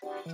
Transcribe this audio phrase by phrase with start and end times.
[0.00, 0.24] 欢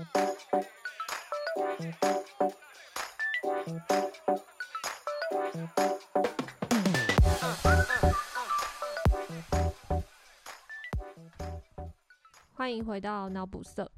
[12.75, 13.91] 迎回到脑补社，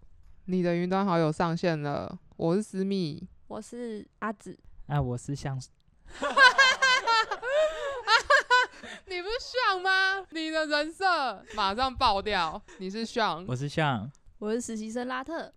[0.44, 3.28] 你的云端好友上线了，我是思密。
[3.48, 4.56] 我是阿紫。
[4.86, 5.58] 哎、我是像
[9.06, 10.24] 你不是像吗？
[10.30, 13.44] 你的人设马上爆掉，你是像。
[13.48, 14.08] 我是像
[14.38, 15.52] 我是实习生拉特。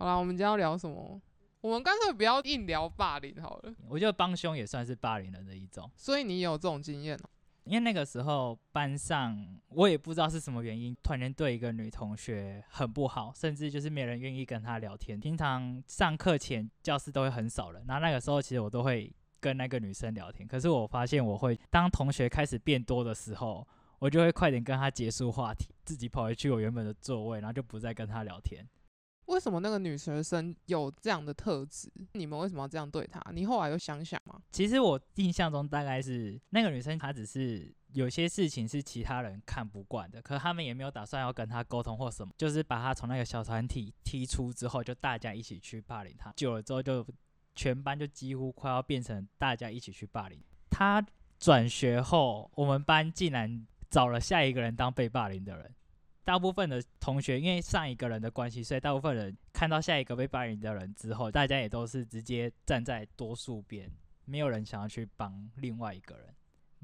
[0.00, 1.20] 好啦，我们今天要聊什么？
[1.60, 3.74] 我们干脆不要硬聊霸凌好了。
[3.86, 7.28] 我觉得帮凶也算是霸凌人的一种，所以你有这种经验哦、
[7.64, 15.20] 因为那个时候班上我也不知道是什么原因，突然间对一个女同学很不好，甚至就是没人愿意跟她聊天。
[15.20, 28.66] 平常上课前教室都会很少人，然后那个时候其实我都会跟那个女生聊天，可是我发现我会当同学开始变多的时候，我就会快点跟她结束话题，自己跑回去我原本的座位，然后就不再跟她聊天。
[29.30, 31.88] 为什么那个女学生有这样的特质？
[32.14, 33.22] 你们为什么要这样对她？
[33.32, 34.40] 你后来有想想吗？
[34.50, 46.32] 其实我印象中大概是那个女生，她只是有些事情是其他人看不惯的，可他们也没有打算要跟她沟通或什么，就是把她从那个小团体踢出之后，就大家一起去霸凌她。
[46.36, 47.06] 久了之后，就
[47.54, 51.06] 全班就几乎快要变成大家一起去霸凌她。
[51.38, 55.72] 转学后，我们班竟然找了下一个人当被霸凌的人。
[56.24, 63.90] 大部分的同学因为上一个人的关系，所以大部分人看到下一个被霸凌的人之后，大家也都是直接站在多数边，
[64.24, 66.34] 没有人想要去帮另外一个人。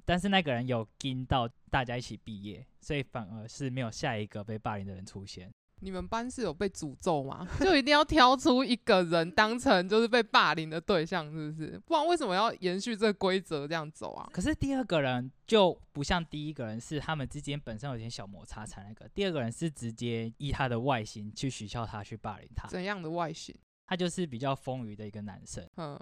[0.04, 5.50] 但是那个人有跟到大家一起毕业，所以反而是没有下一个被霸凌的人出现。
[5.80, 7.46] 你们班是有被诅咒吗？
[7.60, 11.78] 就一定要挑出一个人当成就是被霸凌的对象，是不是？
[11.84, 14.28] 不然为什么要延续这个规则这样走啊？
[14.32, 19.08] 可是第二个人就不像第一个人，是他们之间本身有点小摩擦才那个。
[19.14, 22.66] 第二个人是直接依他的外形去取笑他，去霸凌他。
[22.68, 23.54] 怎样的外形？
[23.86, 25.64] 他就是比较丰腴的一个男生。
[25.76, 25.96] 嗯，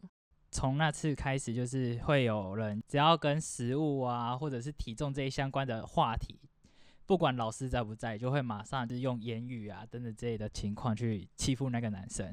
[0.50, 6.38] 从那次开始，就是会有人只要跟食物啊，或者是体重这一相关的话题，
[7.06, 12.26] 不管老师在不在，就会马上就用言语啊等等之类的情况去欺负那个男生。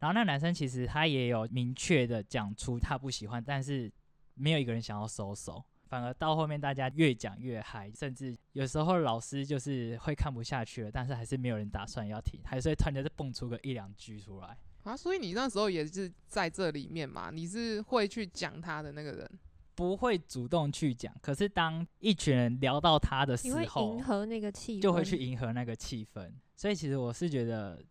[0.00, 3.90] 然后那男生其实他也有明确的讲出他不喜欢，但是
[4.34, 14.58] 没有一个人想要收手，反而到后面大家越讲越嗨，甚至有时候老师就是会看不下去了，但是还是没有人打算要停，还是会突然间就蹦出个一两句出来。
[14.82, 17.30] 啊，所以你那时候也是在这里面嘛？
[17.30, 19.30] 你是会去讲他的那个人？
[19.74, 26.32] 不会主动去讲，可是当一群人聊到他的你会时候迎，合那个气氛，就会去迎合那个气氛。
[26.56, 27.82] 所以其实我是觉得，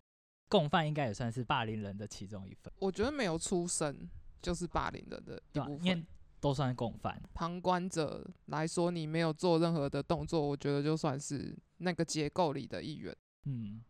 [0.48, 4.08] 共犯应该也算是霸凌人的其中一份，我觉得没有出声
[4.40, 6.04] 就是霸凌人的一对吧、部因为。
[6.40, 7.18] 都算共犯。
[7.32, 13.16] 旁观者来说，你没有做任何的动作，我觉得就算是那个结构里的一员，
[13.46, 13.82] 嗯，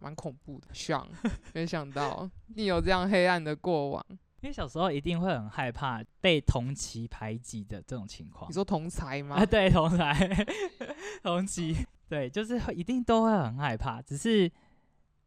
[0.00, 0.66] 蛮恐怖的。
[0.74, 1.08] 想，
[1.54, 4.04] 没想到你有这样黑暗的过往。
[4.42, 8.54] 因为小时候一定会很害怕被同期排挤的这种情况你。
[8.54, 9.44] 说同才吗啊，？
[9.44, 10.46] 对，同才
[11.22, 11.76] 同期，
[12.08, 14.00] 对，就是一定都会很害怕。
[14.00, 14.50] 只是，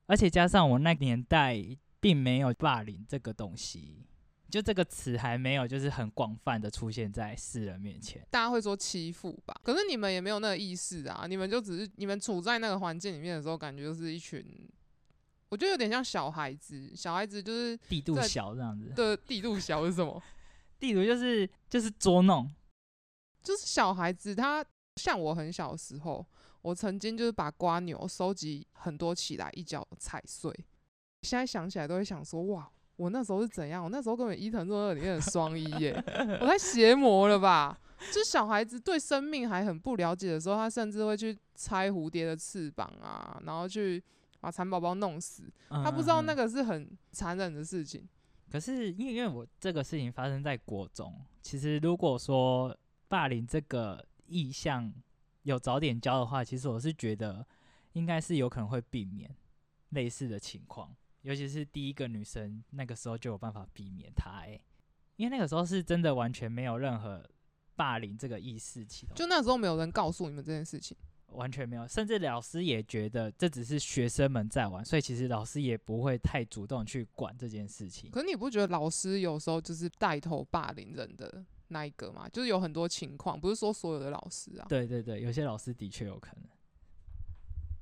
[0.08, 1.64] 而且加上我那个年代
[2.00, 4.04] 并没有霸凌这个东西，
[4.50, 8.26] 就这个词还没有就是很广泛的出现在世人面前。
[8.32, 14.44] 大家会说欺负吧，可是你们也没有那个意识啊，你们就只是你们处在那个环境里面的时候，感觉就是一群，
[15.54, 20.20] 我觉得有点像小孩子，小孩子就是地度小这样子，的地度小是什么？
[20.82, 22.52] 地图就是就是捉弄，
[23.44, 24.66] 就是小孩子他
[24.96, 26.26] 像我很小的时候，
[26.64, 30.52] 我曾经就是把瓜牛收集很多起来，一脚踩碎。
[31.22, 33.84] 现在想起来都会想说，哇，我那时候是怎样？
[33.84, 36.04] 我那时候根本伊藤润二里面的双一耶，
[36.42, 37.80] 我太邪魔了吧？
[38.12, 44.04] 就是小孩子对生命还很不了解的时候，他甚至会去拆蝴蝶的翅膀啊，然后去
[44.44, 45.52] 把蚕宝宝弄死。
[45.70, 46.44] 他不知道那个。
[46.44, 48.08] 是很残忍的事情。
[48.52, 52.78] 可是因为因为我这个事情发生在国中，其实如果说
[53.08, 54.94] 霸凌这个意向
[55.44, 57.48] 有早点教的话，其实我是觉得
[57.94, 59.34] 应该是有可能会避免
[59.92, 64.62] 类似的情况，尤其是第一个女生那个时候就有办法避免她、欸，
[65.16, 67.28] 因为那个时候是真的完全没有任何
[67.76, 70.96] 霸凌这个意识起头，就那时候没有人告诉你们这件事情。
[71.34, 78.10] 完全没有，甚至老师也觉得这只是学生们在玩，所以其实老师也不会太主动去管这件事情。
[78.12, 82.28] 可是你不觉得老师有时候就是带头霸凌人的那一个吗？
[82.30, 84.66] 就是有很多情况，不是说所有的老师啊。
[84.70, 86.46] 对对对，有些老师的确有可能。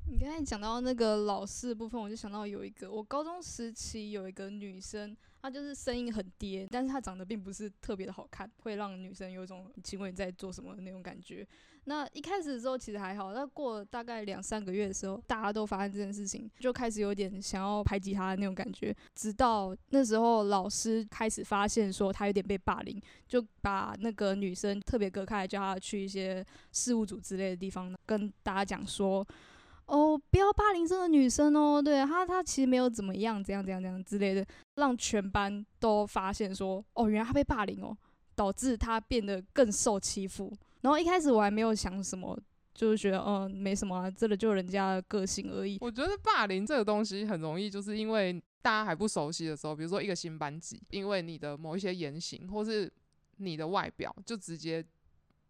[0.10, 11.48] 你刚才讲到那个老师的部分，我就想到有一个，我高中时期有一个女生，她就是声音很嗲，但是她长得并不是特别的好看，会让女生有一种请问你在做什么的那种感觉。
[11.86, 18.96] 那一开始的时候其实还好，那过了大概两三个月的时候，大家都发现这件事情，就开始有点想要排挤她的那种感觉。
[19.16, 29.28] 直到那时候，老师开始发现说她有点被霸凌，就把那个女生特别隔开来，叫她去一些事务组之类的地方，跟大家讲说。
[29.88, 34.46] 哦，不要霸凌这个女生哦，对她，她其实没有怎么样，怎样怎样怎样之类的，
[34.76, 37.98] 让全班都发现说，哦，原来她被霸凌哦，
[38.34, 40.54] 导致她变得更受欺负。
[40.82, 42.38] 然后一开始我还没有想什么，
[42.74, 45.78] 就是觉得，嗯，没什么啊，这个就人家的个性而已。
[45.82, 52.92] 我觉得霸凌这个东西很容易，就是因为大家还不熟悉的时候，比如说一个新班级，因为你的某一些言行或是
[53.38, 54.84] 你的外表，就直接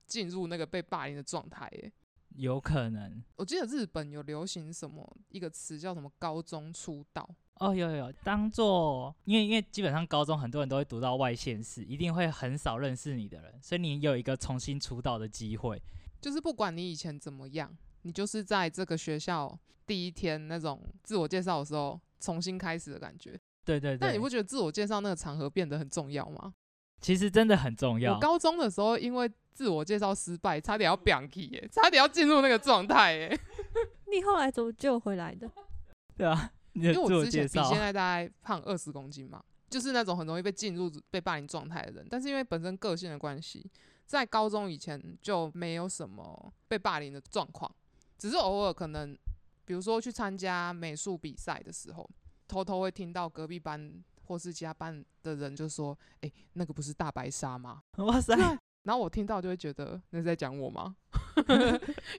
[0.05, 1.91] 进入那个被霸凌的状态，诶。
[2.37, 7.29] 有可能，我记得日本有流行什么一个词叫什么“高中出道”
[7.61, 15.81] 哦，有有有，当做因为因为基本上高中很多人都会读到外县市，一定会很少认识你的人，所以你有一个重新出道的机会。
[16.19, 17.71] 就是不管你以前怎么样，
[18.01, 23.39] 你就是在这个学校第一天那种自我介绍的时候重新开始的感觉。
[23.63, 23.97] 对对对。
[23.99, 26.53] 但你不觉得自我介绍那个场合变得很重要吗？
[26.99, 28.15] 其实真的很重要。
[28.15, 29.31] 我高中的时候因为。
[29.53, 33.39] 自我介绍失败，差点要表气耶，差点要进入那个状态耶。
[34.09, 35.47] 你后来怎么救回来的？
[36.15, 42.07] 对啊，因为我之前比现在大概胖二十公斤嘛，就是那种很容易被进入被霸凌状态的人。
[42.09, 43.69] 但是因为本身个性的关系，
[44.05, 47.69] 在高中以前就没有什么被霸凌的状况，
[48.17, 49.17] 只是偶尔可能，
[49.65, 52.09] 比如说去参加美术比赛的时候，
[52.47, 57.81] 偷偷会听到隔壁班或是其他班的人就说：“哎，那个不是大白鲨吗？
[57.97, 58.35] ”哇塞！
[58.83, 60.95] 然后我听到就会觉得那是在讲我吗？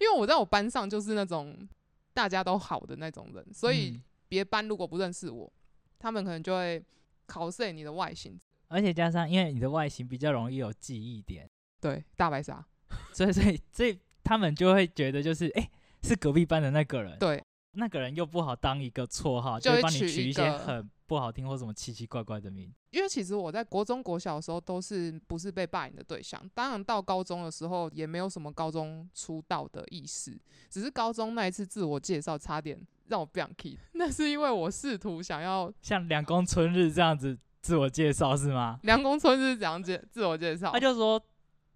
[0.00, 1.68] 因为我在我班上就是那种
[2.14, 4.00] 大家都好的那种人，所以
[4.32, 5.52] 别班如果不认识我，
[5.98, 6.82] 他们可能就会
[7.26, 11.46] 考试你的外形，而且加上因为你的外形比较容易有记忆点，
[11.82, 12.66] 对大白鲨，
[13.12, 15.70] 所以所以所以他们就会觉得就是哎
[16.02, 20.90] 是隔壁班的那个人，对，那个人又不好当一个绰号，就会帮你取一些很。
[21.04, 26.40] 不好听或什么奇奇怪怪的名，因为其实我在国中、国小的时候都是不是被霸凌的对象。
[26.54, 30.38] 当然到高中的时候也没有什么高中出道的意识，
[30.70, 33.76] 只是高中那一次自我介绍差点让我不想 k。
[33.94, 38.78] 那是因为我试图想要像两公春日这样子自我介绍是吗？
[38.84, 40.70] 两公春日怎样介自我介绍？
[40.70, 41.20] 他就说。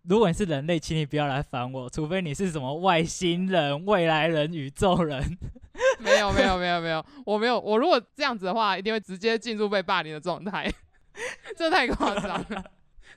[0.09, 5.21] 如果你是人类，请你不要来烦我，除非你是什么外星人、未来人、宇宙人。
[5.99, 7.59] 没有，没有，没有，没有，我没有。
[7.59, 10.73] 我如果这样子的话，一定会直接进入被霸凌的状态。
[11.57, 12.65] 这太夸张了，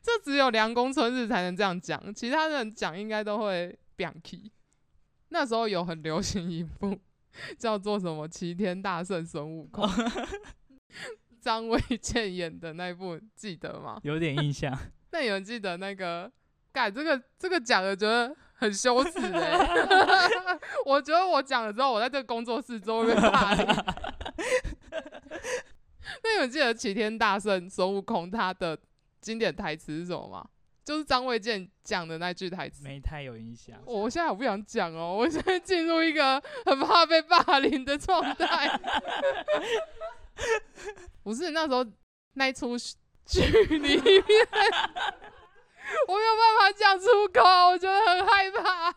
[0.02, 4.52] 这只有梁公春日才能这样讲，其他人讲应该都会扁气。
[5.30, 6.98] 那时候有很流行一部
[7.58, 9.88] 叫做什么《齐天大圣孙悟空》，
[11.40, 14.00] 张卫健演的那部，记得吗？
[14.04, 14.78] 有点印象。
[15.12, 16.32] 那有人记得那个？
[16.72, 19.68] 改这个这个讲的觉得很羞耻哎，
[20.86, 23.66] 我觉得我讲了之后，我在这个工作室周围霸凌。
[26.24, 28.78] 那你们记得齐天大圣孙悟空他的
[29.22, 30.46] 经典台词是什么吗？
[30.86, 32.84] 就是张卫健讲的那句台词。
[32.84, 33.80] 没太有印象。
[33.86, 38.80] 我现在我不想讲哦，我现在进入一个很怕被霸凌的状态。
[41.22, 41.86] 不是那时候
[42.34, 42.76] 那一出
[43.26, 44.24] 剧里面。
[46.08, 48.96] 我没有办法讲出口，我觉得很害怕。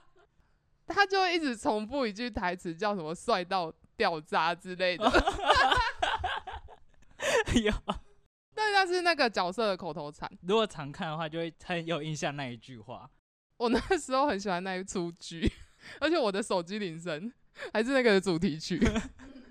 [0.86, 5.04] 他就一直重复一句台词，叫什么“帅到掉渣”之类的。
[7.62, 7.72] 有，
[8.54, 10.30] 但那是那个角色的口头禅。
[10.42, 13.08] 如果常看的话，就会很有印象那一句话。
[13.56, 15.50] 我那时候很喜欢那一出剧，
[16.00, 17.32] 而且我的手机铃声
[17.72, 18.80] 还是那个主题曲。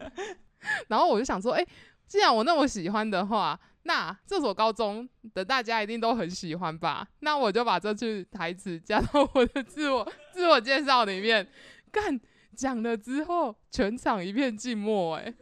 [0.90, 1.66] 然后我就想说，哎，
[2.08, 3.60] 既然我那么喜欢的话。
[3.84, 7.08] 那这所高中的大家一定都很喜欢吧？
[7.22, 11.48] 那我就把这句台词加到我的自我自我介绍里面。
[11.92, 12.22] 干
[12.56, 15.16] 讲了之后，全场一片静默。
[15.16, 15.34] 哎，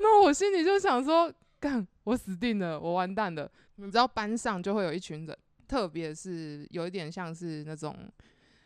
[0.00, 3.50] 那我心里就想说，干我死定了，我完蛋了。
[3.76, 7.96] 你知道班上就会有一群人，特别是有一点像是那种。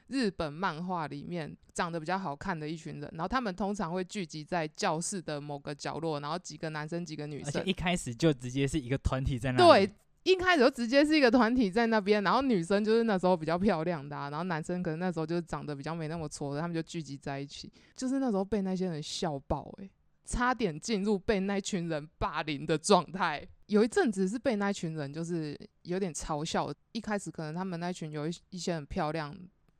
[0.08, 9.56] 日本漫画里面长得比较好看的一群人，然后他们通常会聚集在教室的某个角落，然后几个男生几个女生，一开始就直接是一个团体在那。
[9.56, 9.90] 对，
[10.24, 19.90] 一开始就直接是一个团体在那边，然后女生就是那时候比较漂亮的，然后男生可能那时候就是长得比较没那么挫的，他们就聚集在一起，就是那时候被那些人笑爆，诶，
[20.24, 23.46] 差点进入被那群人霸凌的状态。
[23.66, 29.34] 有一阵子是被那群人就是有点嘲笑，一开始可能他们那群有一一些很漂亮。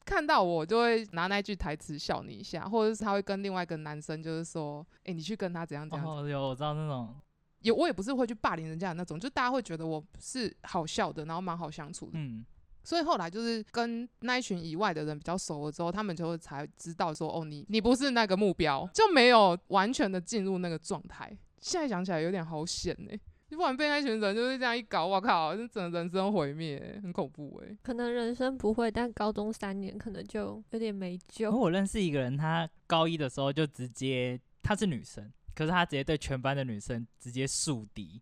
[0.05, 6.05] 看到我就会拿那句台词笑你一下，或者是他会跟另外一个男生就是说，哎、你去跟他怎样怎样。
[6.05, 7.15] 哦，有我知道那种，
[7.61, 12.13] 也我也不是会去霸凌人家的那种，就大家会觉得我是好笑的，然后蛮好相处的。
[12.15, 12.45] 嗯，
[12.85, 21.37] 所以后来就是跟那一群以外的人比较熟了之后，他们就会才知道说，哦，你你不是那个目标，就没有完全的进入那个状态。
[21.61, 23.11] 现在想起来有点好险呢、
[23.51, 31.51] 你不然被那群人就是这样一搞，我靠，这整个人生毁灭欸、很恐怖哎、可能人生不会，但高中三年可能就有点没救。
[31.53, 38.21] 我认识一个人，他高一的时候就直接，她是女生，可是她直接对全班的女生直接树敌，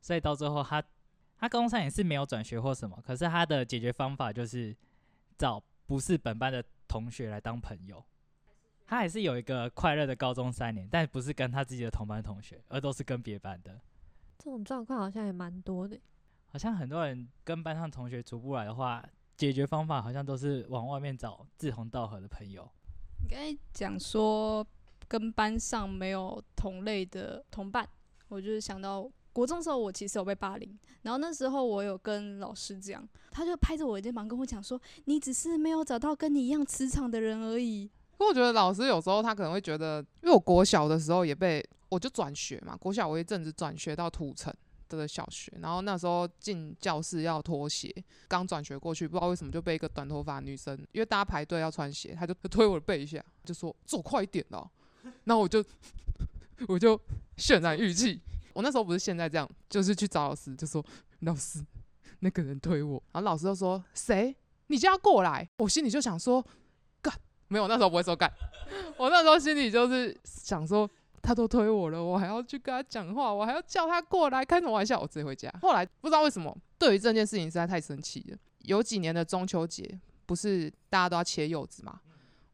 [0.00, 0.82] 所以到最后她
[1.42, 4.72] 她高中三年是没有转学或什么，可是他的解决方法就是
[5.36, 8.00] 找不是本班的同学来当朋友。
[8.86, 13.76] 他还是有一个快乐的高中三年，但不是跟他自己的同班同学，而都是跟别班的。
[14.38, 15.98] 这种状况好像也蛮多的。
[16.46, 19.04] 好像很多人跟班上同学处不来的话，
[19.36, 22.70] 解决方法好像都是往外面找志同道合的朋友。
[23.20, 24.64] 你刚才讲说
[25.08, 27.88] 跟班上没有同类的同伴，
[28.28, 37.90] 我就是想到国中的时候，我其实有被霸凌，然后那时候我有跟老师讲，他就拍着我的肩膀跟我讲说：“你只是没有找到跟你一样磁场的人而已。
[38.18, 44.54] 可我觉得老师有时候他可能会觉得，因为我国小的时候也被我就转学嘛，国小我一阵子转学到土城
[44.88, 47.92] 的小学，然后那时候进教室要脱鞋，
[48.28, 54.68] 刚转学过去，不知道为什么就被一个短头发女生，因为大家排队要穿鞋，她就推我的背一下，就说走快一点哦，
[55.24, 55.64] 然后我就
[56.68, 57.00] 我就
[57.38, 58.20] 渲染语气，
[58.54, 60.84] 我那时候不是现在这样，就是去找老师，就说
[61.20, 61.64] 老师
[62.20, 64.36] 那个人推我，然后老师就说谁？
[64.68, 66.44] 你就要过来，我心里就想说
[67.00, 67.12] 干。
[67.48, 68.32] 没有，那时候不会说干。
[68.96, 70.88] 我那时候心里就是想说，
[71.20, 74.98] 他都推我了，我还要去跟他讲话，我还要叫他过来，开什么玩笑？
[74.98, 75.52] 我直接回家。
[75.60, 78.38] 后来不知道为什么，对于这件事情实在太生气了。
[78.60, 82.00] 有几年的中秋节，不是大家都要切柚子嘛？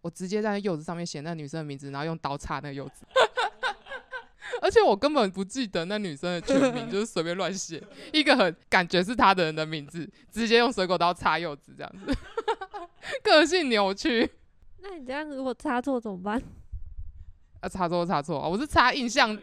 [0.00, 3.04] 我直接在柚子上面写那女生的名字，然后用刀插那个柚子。
[4.62, 12.16] 而且我根本不记得那女生的全名， 就是随便乱写一个很感觉是她的人的名字，直接用水果刀插柚子这样子，
[13.22, 14.30] 个性扭曲。
[14.80, 16.42] 那你这样如果插错怎么办？
[17.60, 18.48] 啊，插错插错啊！
[18.48, 19.36] 我是插印象，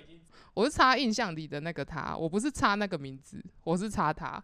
[0.53, 4.41] 我是插印象里的那个他，我不是插那个名字，我是插他。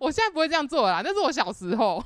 [0.00, 2.04] 我现在不会这样做啦，那是我小时候。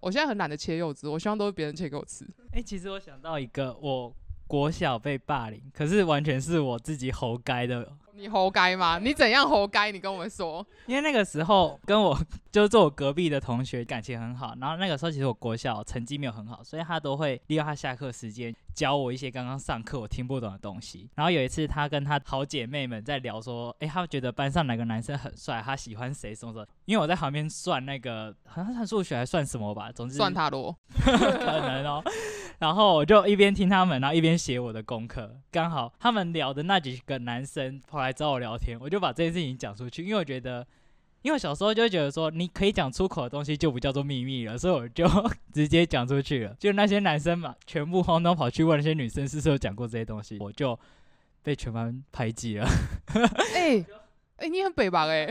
[0.00, 2.26] 我现在很懒得切柚子，我希望都是别人切给我吃。
[2.52, 4.14] 哎、其实我想到一个，我
[4.46, 8.98] 国小被霸凌，可是完全是我自己活该的，你活该吗？
[8.98, 9.90] 你怎样活该？
[9.90, 10.64] 你跟我们说。
[10.86, 12.16] 因为那个时候跟我
[12.52, 21.08] 就是坐我隔壁的同学感情很好，然后那个时候其实我国小成绩没有很好，所以他都会利用他下课时间教我一些刚刚上课我听不懂的东西。
[21.14, 26.68] 然后有一次他跟他好姐妹们在聊说，哎，他们觉得班上哪个男生很帅，他喜欢谁什么的。
[26.84, 32.04] 因为我在旁边算那个好像算数学还算什么吧，总之 算他罗，可能哦。
[32.64, 35.36] 然后我就一边听他们，然后一边写我的功课。
[35.52, 40.66] 刚好他们聊的那几个男生跑来找我聊天，我就把这件事情讲出去，因为我觉得，
[41.20, 45.06] 因为小时候就觉得说，你可以讲出口的东西就不叫做秘密了，所以我就
[45.52, 46.56] 直接讲出去了。
[46.58, 50.78] 就那些男生嘛，全部慌张跑去问那些女生是不是讲过这些东西，我就
[51.42, 52.66] 被全班排挤了。
[53.54, 53.84] 哎、
[54.38, 55.28] 哎、你很北吧哎、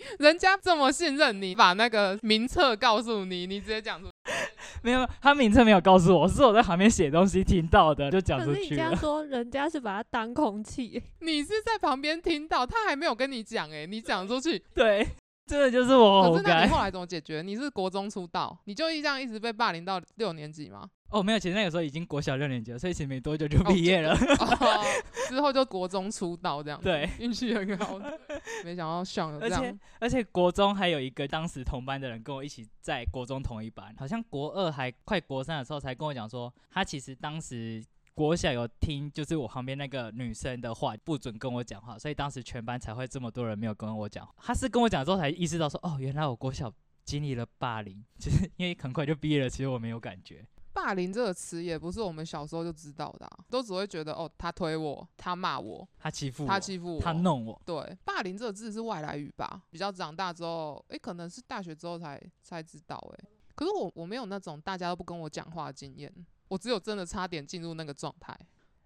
[0.18, 4.08] 人家这么信任你，把那个名册告诉你，你直接讲出。
[4.82, 8.76] 没有，他名称没有告诉我，是我在旁边写东西听到的，就讲可是你出去了。
[8.76, 11.02] 这样说，人家是把它当空气。
[11.20, 15.06] 你是在旁边听到，他还没有跟你讲哎、你讲出去，对，
[15.46, 16.70] 真的就是我可是那你。
[16.70, 17.42] 后来怎么解决？
[17.42, 20.88] 你是国中出道，你就这样一直被霸凌到六年级吗？
[21.10, 24.12] 哦，没有，其实那个时候已经国小六年级了，所以其实没多久就毕业了。
[24.14, 24.84] 哦，
[25.28, 27.98] 之后就国中出道这样。，对，运气很好。
[28.62, 37.82] 没想到像有这而且样，而且国中还有一个当时同班的人跟我一起在国中同一班，好像国二还快国三的时候才跟我讲说，他其实当时
[38.14, 44.34] 国小有听就是我旁边那个女生的话，不准跟我讲话，所以当时全班才会这么多人没有跟我讲话。
[44.38, 46.70] 他是跟我讲之后才意识到说，哦，原来我国小
[47.04, 50.44] 经历了霸凌，其实因为很快就毕业了，其实我没有感觉。
[50.80, 59.60] 霸凌这个词也不是我们小时候就知道的啊、都只会觉得哦，他推我，他骂我，他欺负我，他欺负我，他弄我，对，霸凌这个字是外来语吧？
[59.70, 63.24] 比较长大之后，诶，可能是大学之后才才知道、诶，
[63.56, 66.12] 可是我我没有那种大家都不跟我讲话的经验，
[66.46, 68.38] 我只有真的差点进入那个状态。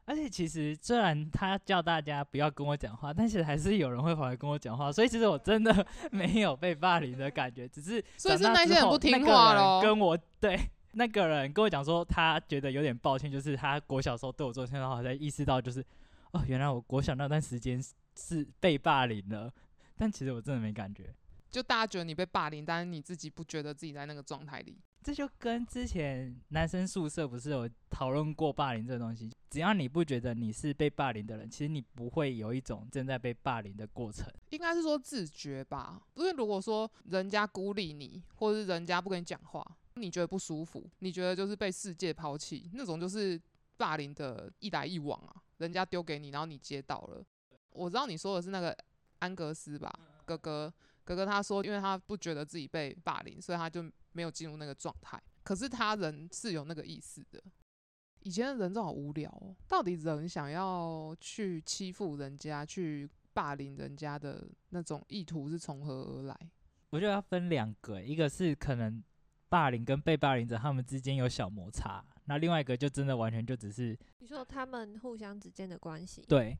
[0.04, 10.58] 而且其实虽然他叫大家不要跟我讲话，但是还是有人会跑来跟我讲话，所以其实我真的 没有被霸凌的感觉，只是所以是那些人不听话咯跟我对
[10.92, 15.84] 那个人跟我讲说，他觉得有点抱歉，就是他国小时候对我做这些，然后才意识到就是
[16.32, 19.52] 哦，原来我国小那段时间是是被霸凌了，
[19.96, 21.14] 但其实我真的没感觉。
[21.50, 24.78] 就大家觉得你被霸凌，但是你自己不觉得自己在那个状态里。
[25.02, 29.28] 这就跟之前男生宿舍不是有讨论过霸凌这个东西？
[29.50, 34.26] 只要你不觉得你是被霸凌的人，其实你不会有一种正在被霸凌的过程。
[34.50, 43.40] 应该是说自觉吧，因为如果说人家孤立你，或者是人家不跟你讲话，你觉得不舒服，你觉得就是被世界抛弃，那种就是
[43.76, 47.24] 霸凌的一来一往啊，人家丢给你，然后你接到了。
[47.70, 48.76] 我知道你说的是那个
[49.18, 49.92] 安格斯吧，
[50.24, 50.72] 哥哥，
[51.04, 53.84] 哥哥他说，因为他不觉得自己被霸凌，所以他就。
[54.14, 57.42] 没有进入那个状态，可是他人是有那个意思的。
[58.20, 66.38] 以前的人真好无聊哦，到底人想要去欺负人家、去霸凌人家的那种意图是从何而来？
[66.90, 69.02] 我觉得要分两个，一个是可能
[69.52, 76.24] 霸凌跟被霸凌者他们之间有小摩擦，那另外一个就真的完全就只是你说他们互相之间的关系。
[76.26, 76.56] 对。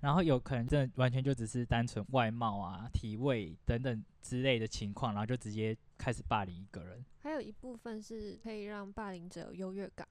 [0.00, 7.02] 然后有可能真的完全就只是单纯外貌啊、体味等等之类的情况，然后就直接开始霸凌一个人。
[7.22, 10.06] 还有一部分是可以让霸凌者有优越感。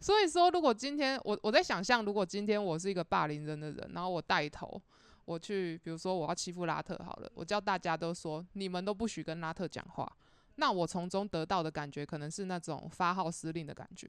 [0.00, 4.78] 所以说，如果今天我我在想象，如果今天我是一个霸凌人的人，然后我带头，
[5.24, 10.12] 我去，比如说我要欺负拉特好了，我叫大家都说你们都不许跟拉特讲话，
[10.56, 14.06] 那我从中得到的感觉可能是那种发号施令的感觉，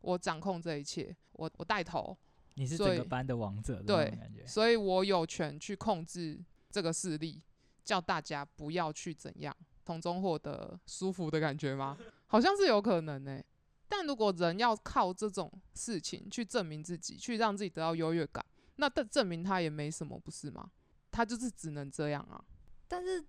[0.00, 2.16] 我掌控这一切，我我带头。
[2.54, 7.40] 你是整个班的王者，对，所以我有权去控制这个势力，
[7.84, 11.96] 叫大家不要去怎样，从中获得舒服的感觉吗？
[12.26, 13.40] 好像是有可能呢。
[13.88, 18.44] 但如果人要靠这种事情去证明自己，去让自己得到优越感，
[18.76, 20.70] 那证证明他也没什么，不是吗？
[21.12, 22.42] 他就是只能这样啊。
[22.88, 23.24] 但是。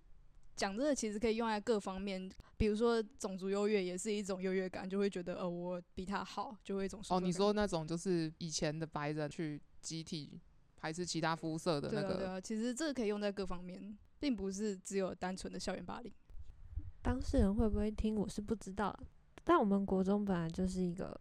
[0.56, 10.40] 讲这个其实可以用在各方面，比如说种族优越也是一种优越感，就会觉得呃我比他好，就会一种哦，你说那种就是以前的白人去集体
[10.76, 16.12] 排斥其他肤色的那个，对啊，其实这个可以用在各方面，并不是只有单纯的校园霸凌。
[17.00, 18.94] 当事人会不会听我是不知道，
[19.44, 21.18] 但我们国中本来就是一个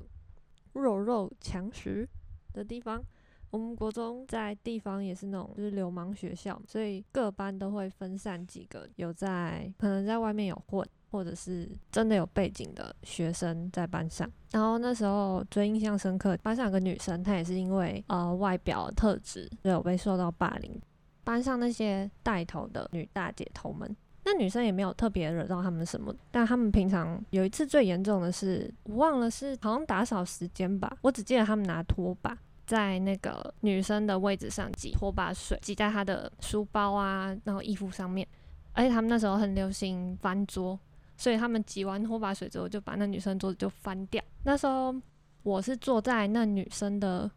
[0.73, 2.09] 弱肉强食
[2.51, 3.01] 的地方。
[3.49, 14.29] 我们国中在地方也是那种就是流氓学校，所以各班都会分散几个有在可能在外面有混，或者是真的有背景的学生在班上。
[14.51, 20.81] 然后那时候最印象深刻，班上有个女生，她也是因为呃外表特质有被受到霸凌。
[21.23, 32.37] 班上那些带头的女大姐头们，那女生也没有特别惹到他们什么，但他们平常有一次最严重的是，我忘了是好像打扫时间吧，我只记得他们拿拖把。
[32.65, 38.27] 在那个女生的位置上挤拖把水，挤在她的书包啊，然后衣服上面。
[38.73, 40.77] 而且他们那时候很流行翻桌，
[41.17, 44.23] 所以他们挤完拖把水之后，就把那女生桌子就翻掉。
[44.43, 44.95] 那时候
[45.43, 47.29] 我是坐在那女生的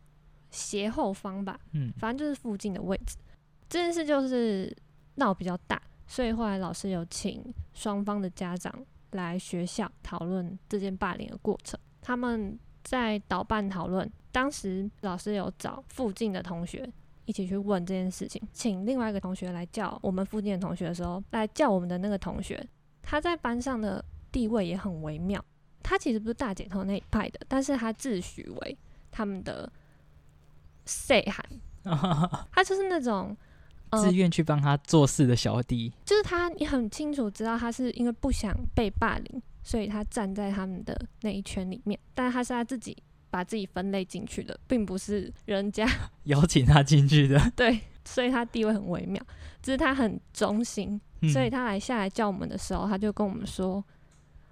[0.50, 3.16] 斜后方吧，嗯，反正就是附近的位置。
[3.68, 4.72] 这件事就是
[5.16, 8.72] 闹比较大，所以后来老师有请双方的家长
[9.12, 11.78] 来学校讨论这件霸凌的过程。
[12.02, 14.10] 他们在导办讨论。
[14.32, 16.88] 当时老师有找附近的同学
[17.24, 22.64] 一起去问这件事情，请另外一个同学来叫我们附近的同学的时候，来叫我们的那个同学，
[23.02, 25.44] 他在班上的地位也很微妙。
[25.82, 28.78] 他其实不是大姐头那一派的，但是他自诩为
[29.10, 29.70] 他们的
[30.84, 31.44] say 喊，
[32.52, 33.36] 他就是那种
[33.92, 35.92] 自愿去帮他做事的小弟。
[36.04, 42.96] 就是他，你很清楚知道他是因为不想被霸凌，所以他站在他们的那一圈里面，但是他是他自己。
[43.32, 45.86] 把自己分类进去的，并不是人家
[46.26, 47.40] 邀请他进去的。
[47.54, 49.24] 对，所以他地位很微妙，
[49.62, 53.84] 只是他很忠心，所以他来下来叫我们的时候，他就跟我们说：“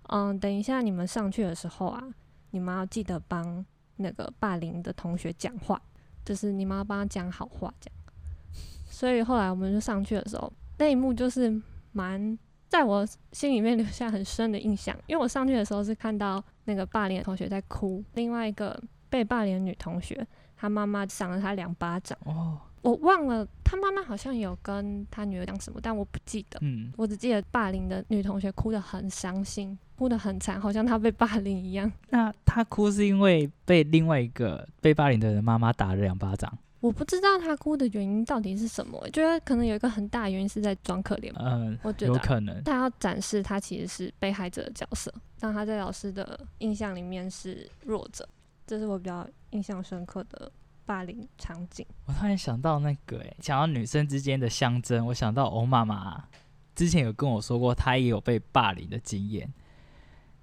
[0.08, 2.02] 嗯，等一下你们上去的时候啊，
[2.50, 3.64] 你们要记得帮
[3.96, 5.80] 那个霸凌的同学讲话，
[6.24, 7.98] 就是你们要帮他讲好话，这样。”
[8.90, 11.60] 所以后来我们就上去的时候，那一幕就是
[11.92, 12.38] 蛮。
[12.68, 13.02] 在我
[13.32, 18.78] 心里面留下很深的印象，因为我上去的时候是看到那个霸凌的同学在哭，另外一个
[19.08, 22.18] 被霸凌的女同学，她妈妈赏了她两巴掌。
[22.26, 26.58] 哦，我忘了他妈妈好像有跟他女儿讲什么，但我不记得。
[26.62, 31.90] 嗯，我只记得霸凌的女同学哭得很伤心，哭得很惨，好像她被霸凌一样。
[32.10, 36.56] 那她哭是因为被另外一个被霸凌的人妈妈打了两巴掌？
[36.80, 41.32] 我不知道她哭的原因到底是什么，觉得可能有一个很大原因是在装可怜。
[41.36, 48.26] 嗯，我觉得有可能他要展示他其实是被害者的角色，让他在老师的印象里面是弱者，
[48.64, 50.50] 这是我比较印象深刻的
[50.88, 51.84] 霸凌场景。
[52.06, 56.24] 我突然想到那个，哎，想到女生之间的相争，我想到欧妈妈
[56.74, 59.52] 之前有跟我说过，她也有被霸凌的经验。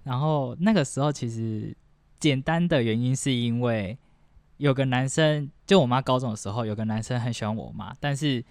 [0.04, 1.76] 然后那个时候其实
[2.20, 3.98] 简单的原因是因为。
[4.58, 8.42] 有个男生，就我妈高中的时候，有个男生很喜欢我妈，但是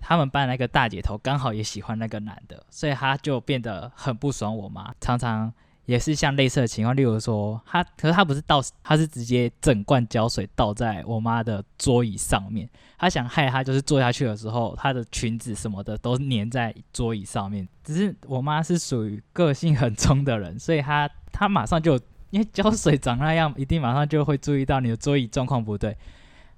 [0.00, 5.52] 他们班那个大姐头刚好也喜欢那个男的，所以他就变得很不爽我妈，常常
[5.86, 12.68] 也是像类似的情况，例如说他，可是他不是倒，他是直接整罐胶水倒在我妈的桌椅上面。
[12.96, 17.68] 他想害她，就是坐下去的时候，她的裙子什么的都粘在桌椅上面。
[17.82, 25.94] 只是我妈是属于个性很冲的人，所以她她马上就因为胶水长那样，一定马上就会注意到你的桌椅状况不对。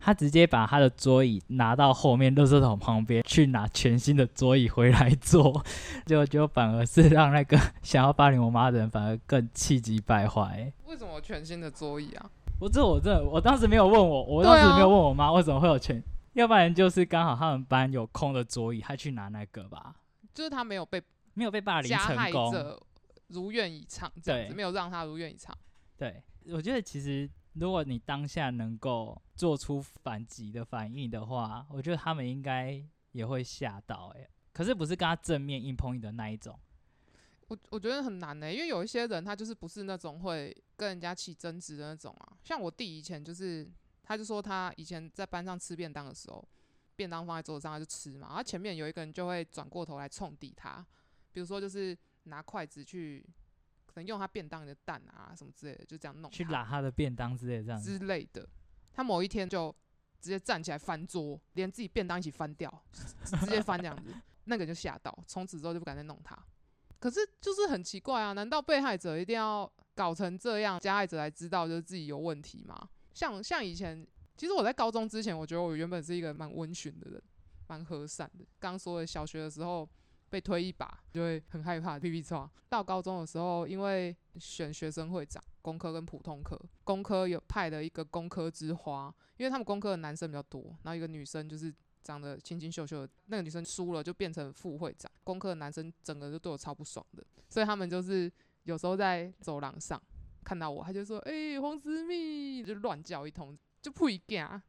[0.06, 5.60] 他直接把他的桌椅拿到后面垃圾桶旁边去拿全新的桌椅回来坐，
[6.06, 10.72] 就就反而是让那个想要霸凌我妈的人反而更气急败坏。
[10.84, 12.30] 为什么全新的桌椅啊？
[12.56, 16.00] 不是我这我当时没有问我，我当时没有问我妈为什么会有全，
[16.34, 19.92] 要不然就是刚好他们班有空的桌椅，他去拿那个吧。
[20.32, 21.02] 就是他没有被
[21.34, 22.80] 没有被霸凌加成功，害者
[23.26, 25.52] 如愿以偿，这样子对没有让他如愿以偿。
[25.96, 36.58] 对，我觉得其实如果你当下能够做出反击的反应的话，我觉得他们应该也会吓到哎、可是不是跟他正面硬碰硬的那一种，
[37.48, 42.36] 我我觉得很难呢、因为有一些人他就是不是那种会跟人家起争执的那种啊。
[42.44, 43.66] 像我弟以前就是，
[44.02, 46.46] 他就说他以前在班上吃便当的时候，
[46.94, 50.84] 便当放在桌子上他就吃嘛，然后前面有一个人就会转过头来冲抵他，
[51.32, 53.24] 比如说就是拿筷子去，
[53.96, 57.80] 可能用他便当里的蛋啊什么之类的，就这样弄去拉他的便当之类的这样。
[57.80, 58.46] 之类的。
[58.92, 59.74] 他某一天就
[60.20, 62.70] 直接站起来翻桌，连自己便当一起翻掉，
[63.24, 66.38] 直接翻这样子， 那个就吓到，从此之后就不敢再弄他。
[66.98, 72.90] 可是就是很奇怪啊，难道被害者一定要搞成这样，加害者才知道就是自己有问题吗？
[73.14, 74.06] 像像以前，
[74.36, 77.22] 其实我在高中之前，我觉得我原本是一个蛮温驯的人，
[77.66, 78.44] 蛮和善的。
[78.58, 79.88] 刚说的小学的时候
[80.28, 82.50] 被推一把，就会很害怕，屁屁抓。
[82.68, 98.30] 到高中的时候，因为选学生会长，工科跟普通科，工科有派了一个工科之花，因为他们工科的男生比较多，然后一个女生就是长得清清秀秀的，那个女生输了就变成副会长，工科的男生整个就对我超不爽的，所以他们就是
[98.64, 100.00] 有时候在走廊上
[100.44, 104.60] 看到我，他就说：“哎、黄思密”，就乱叫一通，就不一样，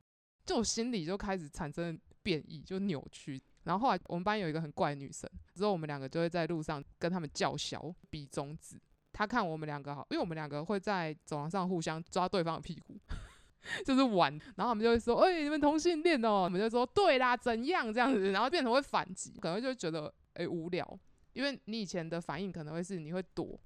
[0.45, 3.41] 就我心里就开始产生变异，就扭曲。
[3.67, 8.81] 然后后来我们班有一个很怪的女生，之后我们两个就会在路上跟他们叫嚣，比中指。
[9.11, 12.97] 她看我们两个好，因为我们两个会在走廊上互相抓对方的屁股，
[13.83, 14.31] 就是玩。
[14.55, 20.99] 然后他们就会说：“哎、你们同性恋哦。”我们就说：“对啦，怎样这样子？”然后变成会反击，可能就觉得哎、无聊，
[21.33, 23.59] 因为你以前的反应可能会是你会躲，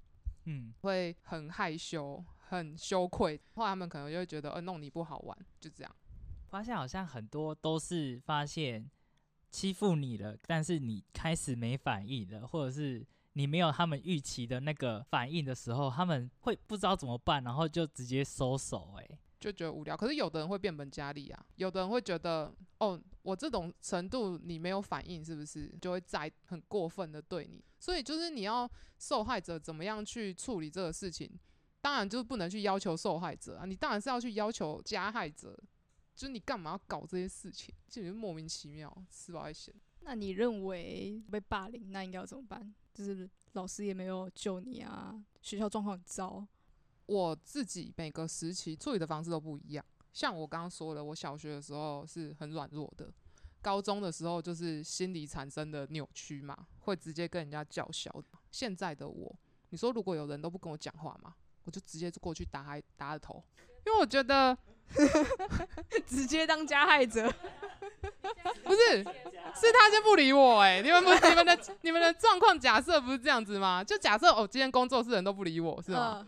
[0.46, 3.40] 嗯，会很害羞、很羞愧。
[3.54, 5.96] 后来他们可能就会觉得，呃，弄你不好玩，就这样。
[6.48, 8.90] 发现好像很多都是发现
[9.52, 19.18] 欺负你了，但是你开始没反应了，或者是你没有他们预期的那个反应的时候，他们会不知道怎么办，然后就直接收手、欸。
[19.38, 19.96] 就觉得无聊。
[19.96, 27.62] 可是有的人会变本加厉啊，有的人会觉得，哦，我这种程度你没有反应，是不是就会再很过分的对你？
[27.78, 31.28] 所以就是你要受害者怎么样去处理这个事情，
[31.80, 35.58] 当然就是不能去要求受害者啊，你当然是要去要求加害者。
[36.14, 37.74] 就是你干嘛要搞这些事情？
[37.88, 39.74] 就是莫名其妙，吃饱还嫌。
[40.00, 42.74] 那你认为被霸凌，那应该要怎么办？
[42.92, 46.46] 就是老师也没有救你啊，学校状况很糟。
[47.06, 49.84] 我自己每个时期处理的方式都不一样。
[50.12, 53.12] 像我刚刚说的，我小学的时候是很软弱的，
[53.60, 58.22] 高中的时候就是心理产生的扭曲嘛，会直接跟人家叫嚣。
[58.50, 59.38] 现在的我，
[59.70, 63.42] 你说如果有人都不跟我讲话嘛，我就直接过去打他打他的头，
[63.86, 64.56] 因为我觉得
[66.06, 67.32] 直接当加害者，
[68.64, 68.98] 不是，
[69.54, 73.82] 是他先不理我哎、你们不你们的你们的状况假设不是这样子吗？
[73.84, 76.18] 就假设哦，今天工作室人都不理我是吗？
[76.20, 76.26] 嗯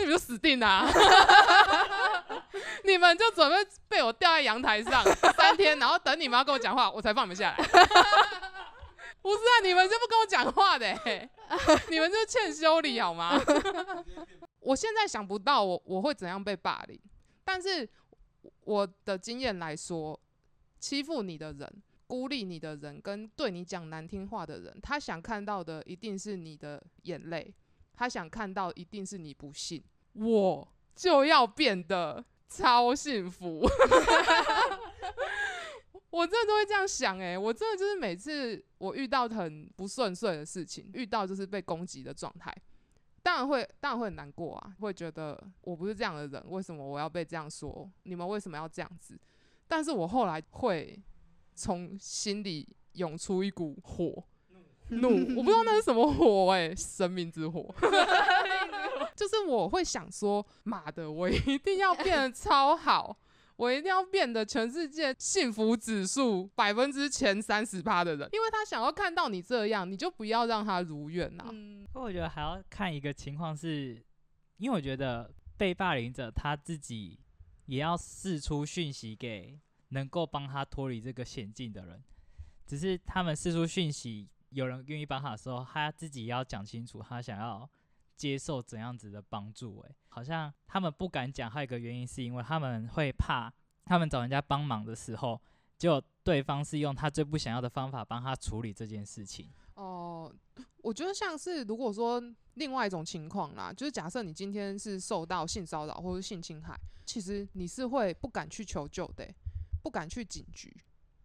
[0.00, 0.88] 那你们就死定了、啊，
[2.84, 3.56] 你们就准备
[3.88, 5.02] 被我吊在阳台上
[5.36, 7.56] 三天，然后等你们要跟我讲话，我才放你们下来。
[9.20, 11.28] 不是啊，你们就不跟我讲话的、欸，
[11.90, 13.42] 你们就欠修理好吗？
[14.60, 16.96] 我现在想不到我我会怎样被霸凌，
[17.48, 17.88] 但是
[18.64, 20.20] 我的经验来说，
[20.78, 27.54] 欺负你的人、孤立你的人，跟对你讲难听话的人，他想看到的一定是你的眼泪，
[27.94, 29.82] 他想看到一定是你不幸，
[30.12, 33.66] 我就要变得超幸福。
[36.10, 42.54] 我真的都会这样想诶、我真的就是每次我遇到很不顺遂的事情，遇到就是被攻击的状态，
[43.28, 47.86] 当然会当然会很难过啊，会觉得我不是这样的人，为什么我要被这样说？
[48.04, 49.20] 你们为什么要这样子？
[49.66, 50.98] 但是我后来会
[51.54, 54.24] 从心里涌出一股火，
[54.88, 57.62] 怒， 我不知道那是什么火诶、生命之火。
[59.14, 63.14] 就是我会想说，妈的，我一定要变得超好，
[63.58, 74.00] 我一定要变得全世界幸福指数百分之前三十趴的人，因为他想要看到你这样，你就不要让他如愿呐、嗯，不过我觉得还要看一个情况是，
[74.58, 77.18] 因为我觉得被霸凌者他自己
[77.66, 82.00] 也要释出讯息给能够帮他脱离这个险境的人，
[82.64, 87.68] 只是他们释出讯息，有人愿意帮他的时候，他自己也要讲清楚他想要
[88.18, 89.80] 接受怎样子的帮助。
[89.82, 93.50] 诶，好像他们不敢讲，还有一个原因是因为他们会怕，
[93.84, 95.40] 他们找人家帮忙的时候，
[95.78, 99.48] 就对方是用他最不想要的方法帮他处理这件事情。
[99.74, 100.34] 哦，
[100.78, 102.20] 我觉得像是如果说
[102.54, 106.76] 另外一种情况啦，就是假设你今天是受到性骚扰或者性侵害，
[107.06, 109.34] 其实你是会不敢去求救的欸、
[109.80, 110.68] 不敢去警局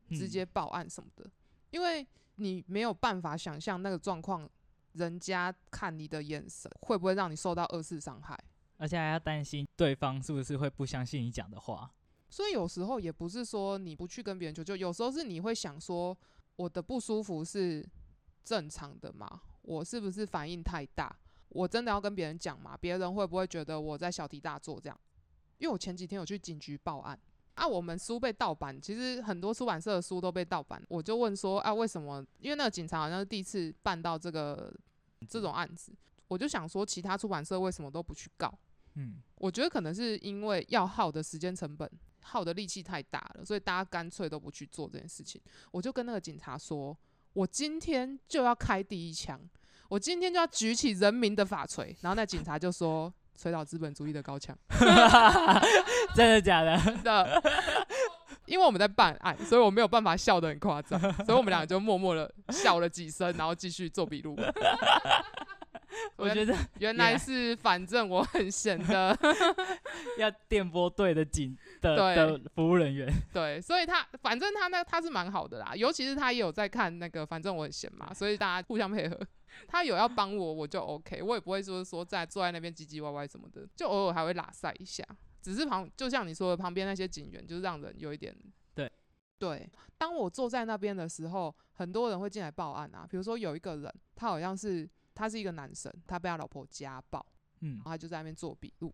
[0.10, 1.28] 直嗯接报案什么的，
[1.72, 4.48] 因为你没有办法想象那个状况，
[4.94, 8.38] 人家看你的眼神会不会让你受到二次伤害。
[8.78, 11.90] 而且还要担心对方是不是会不相信你讲的话。
[12.30, 16.18] 所以有时候也不是说你不去跟别人求救，有时候是你会想说，
[16.56, 17.88] 我的不舒服是
[18.44, 19.42] 正常的吗？
[19.62, 21.16] 我是不是反应太大？
[21.50, 22.76] 我真的要跟别人讲吗？
[22.76, 25.00] 别人会不会觉得我在小题大做这样？
[25.60, 27.18] 因为我前几天有去警局报案
[27.56, 32.26] 啊，我们书被盗版，其实很多出版社的书都被盗版，我就问说啊，为什么？
[32.40, 34.74] 因为那个警察好像是第一次办到这个
[35.28, 35.94] 这种案子，
[36.28, 38.52] 我就想说，其他出版社为什么都不去告？
[38.96, 41.90] 嗯，我觉得可能是因为要耗的时间成本、
[42.22, 45.42] 耗的力气太大了，所以大家干脆都不去做这件事情。
[45.72, 46.98] 我就跟那个警察说，
[47.34, 49.40] 我今天就要开第一枪，
[49.90, 51.96] 我今天就要举起人民的法锤。
[52.02, 54.58] 然后那警察就说，锤倒资本主义的高墙。
[56.16, 56.78] 真的假的？
[56.86, 57.44] 真的，
[58.46, 64.38] 因为我们在办案，所以我没有办法笑得很夸张，所以我们两个就默默的笑了几声，然后继续做笔录。
[66.16, 69.16] 我觉得原来是反正我很闲的，
[70.18, 79.20] 要电波队的警的对的服务人员， 对，所以他反正他那他是蛮好的啦，尤其是他也有在看那个，反正我很闲嘛，所以大家互相配合。
[79.68, 85.06] 他有要帮我，我就 OK，我也不会说说在坐在那边唧唧歪歪什么的，就偶尔还会拉塞一下。
[85.44, 88.36] 只是旁就像你说的，旁边那些警员就是让人有一点
[88.74, 88.92] 对
[89.38, 89.70] 对。
[89.96, 97.24] 当我坐在那边的时候，很多人会进来报案啊，比如说有一个人，他好像是他是一个男生，他被他老婆家暴，
[97.62, 98.92] 嗯然后他就在那边做笔录。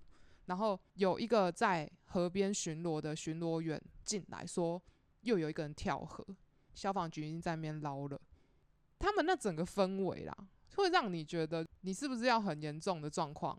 [0.50, 4.82] 然后有一个在河边巡逻的巡逻员进来说，
[5.22, 6.26] 又有一个人跳河，
[6.74, 8.20] 消防局已经在那边捞了。
[8.98, 10.36] 他们那整个氛围啦，
[10.76, 13.58] 会让你觉得你是不是要很严重的状况，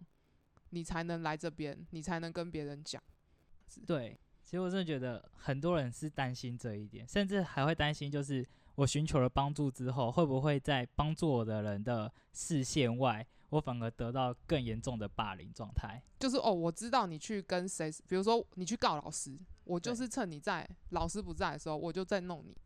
[0.71, 3.01] 你才能来这边，你才能跟别人讲。
[3.87, 16.03] 对，其实我真的觉得很多人是担心这一点，甚至还会担心，就是我寻求了帮助之后，会不会在帮助我的人的视线外，我反而得到更严重的霸凌状态？
[16.19, 22.57] 就是哦，我知道你去跟谁，比如说你去告老师，我就是趁你在老师不在的时候，我就在弄你。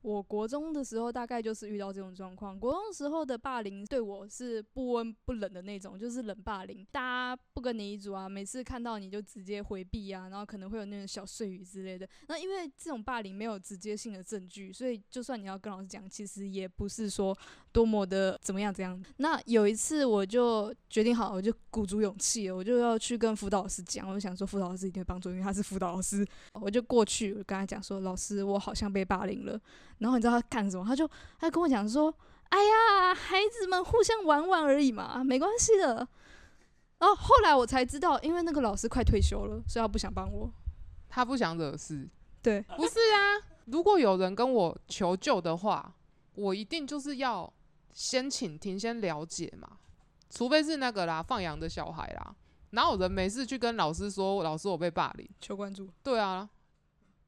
[0.00, 2.58] 我国中的时候大概就是遇到这种状况。
[2.58, 12.08] 国中时候的霸凌对我是不温不冷的那种，就是冷霸凌，大家不跟你一组啊，每次看到你就直接回避啊，然后可能会有那种小碎语之类的。
[12.28, 17.36] 那因为这种霸凌没有直接性的证据，所以就算你要跟老师讲，其实也不是说
[17.72, 19.00] 多么的怎么样怎样。
[19.18, 26.26] 那有一次我就决定好，我就鼓足勇气，我就要去跟辅导老师讲，我就想说辅导老师一定会帮助，因为他是辅导老师。
[26.60, 29.60] 我就过去，我跟他讲说，老师，我好像被霸凌了。
[29.98, 30.84] 然后你知道他干什么？
[30.84, 32.12] 他就他跟我讲说
[32.50, 36.06] ：“哎呀，孩子们互相玩玩而已嘛，没关系的。”
[36.98, 40.50] 然后后来我才知道，因为那个老师快退休了，所以他不想帮我。
[41.08, 42.06] 他不想惹事，
[42.42, 45.94] 对，不是啊，如果有人跟我求救的话，
[46.34, 47.50] 我一定就是要
[47.98, 49.76] 先倾听，先了解嘛。
[50.30, 52.36] 除非是那个啦，放羊的小孩啦，
[52.70, 55.28] 哪有人没事去跟老师说，老师我被霸凌？
[55.40, 55.90] 求关注。
[56.00, 56.48] 对啊，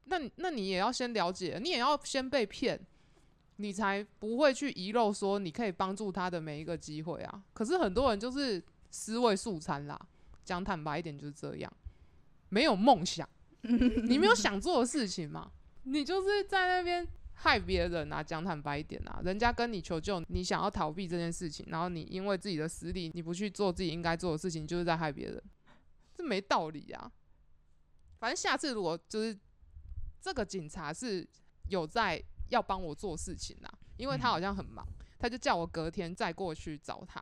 [0.05, 2.79] 那那你也要先了解，你也要先被骗，
[3.57, 7.43] 你才不会去遗漏说你可以帮助他的每一个机会啊。
[7.51, 9.99] 可是很多人就是思维素餐啦，
[10.45, 11.73] 讲坦白一点就是这样，
[12.47, 13.27] 没有梦想。
[13.63, 15.51] 你没有想做的事情嘛？
[15.83, 17.05] 你就是在那边
[17.43, 18.21] 害别人啊！
[18.21, 25.43] 讲坦白一点啊，人家跟你求救，你想要逃避这件事情，然后你因为自己的实力，你不去做自己应该做的事情，就是在害别人，
[26.13, 27.11] 这没道理啊！
[28.19, 29.35] 反正下次如果就是
[30.21, 31.27] 这个警察是
[31.67, 37.19] 有在要帮我做事情啊，因为他好像很忙，他就叫我隔天再过去找他，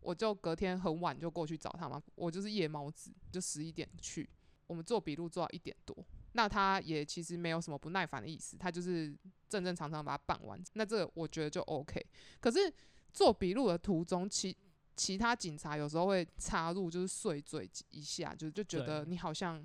[0.00, 4.26] 我就隔天很晚就过去找他嘛，我就是夜猫子，就十一点去。
[4.66, 5.94] 我们做笔录做到一点多，
[6.38, 9.12] 那他也其实没有什么不耐烦的意思，他就是
[9.48, 10.56] 正正常常把它办完。
[10.74, 12.00] 那这个我觉得就 OK。
[12.38, 12.72] 可是
[13.12, 14.56] 做笔录的途中，其
[14.94, 19.60] 其他警察有时候会插入，就是碎嘴一下，就就觉得你好像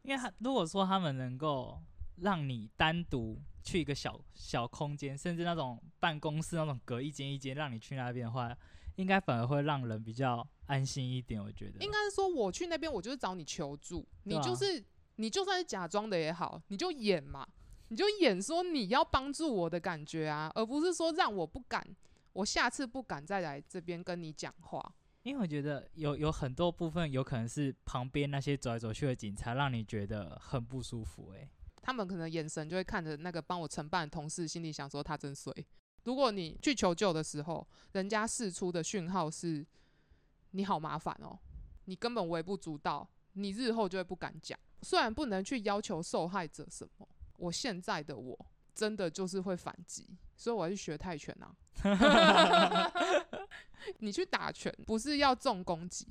[0.00, 1.78] 因为他如果说他们能够
[2.22, 8.56] 让你单独去一个小小空间，甚至那种办公室那种隔一间一间，让你去那边的话，
[8.94, 11.38] 应该反而会让人比较安心一点。
[11.38, 14.82] 我觉得应该是说我去那边，我就是找你求助，你就是
[15.16, 17.46] 你就算是假装的也好，你就演嘛，
[17.88, 21.86] 你就演说你要帮助我的感觉啊，而不是说让我不敢，
[22.32, 24.94] 我下次不敢再来这边跟你讲话。
[25.22, 31.48] 因为我觉得有有很多部分有可能是旁边那些走来走去的警察让你觉得很不舒服、欸。
[31.80, 35.52] 他们可能眼神就会看着那个帮我承办的同事，心里想说他真衰。
[36.04, 39.64] 如果你去求救的时候，人家释出的讯号是
[40.50, 41.38] 你好麻烦哦，
[41.84, 44.58] 你根本微不足道，你日后就会不敢讲。
[44.82, 48.38] 虽然不能去要求受害者什么，我现在的我
[48.74, 51.54] 真的就是会反击，所以我要去学泰拳啊。
[53.98, 56.06] 你去打拳不是要重攻击，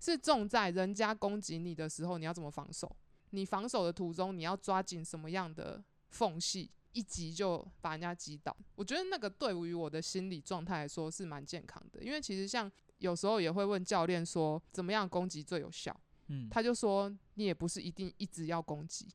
[0.00, 2.94] 是重在人家攻击你的时候，你要怎么防守。
[3.30, 8.56] 你防守的途中，你要抓紧什么样的缝隙，一击就把人家击倒。
[8.76, 15.98] 我觉得那个对于我的心理状态来说是蛮健康的，因为其实像有时候也会问教练说，怎么样攻击最有效？
[16.28, 19.08] 嗯，他就说你也不是一定一直要攻击。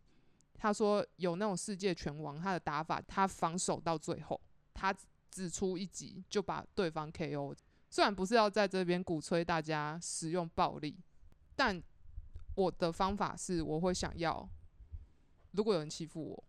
[0.57, 4.39] 他说有那种世界拳王，他的打法他防守到最后，
[4.73, 4.93] 他
[5.31, 7.55] 只出一击就把对方 KO。
[7.89, 10.95] 虽然不是要在这边鼓吹大家使用暴力，
[11.55, 11.81] 但
[12.55, 14.47] 我的方法是，我会想要，
[15.51, 16.43] 如果有人欺负我，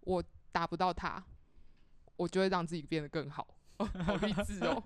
[0.00, 1.24] 我打不到他，
[2.16, 3.46] 我就会让自己变得更好。
[4.04, 4.82] 好励志哦，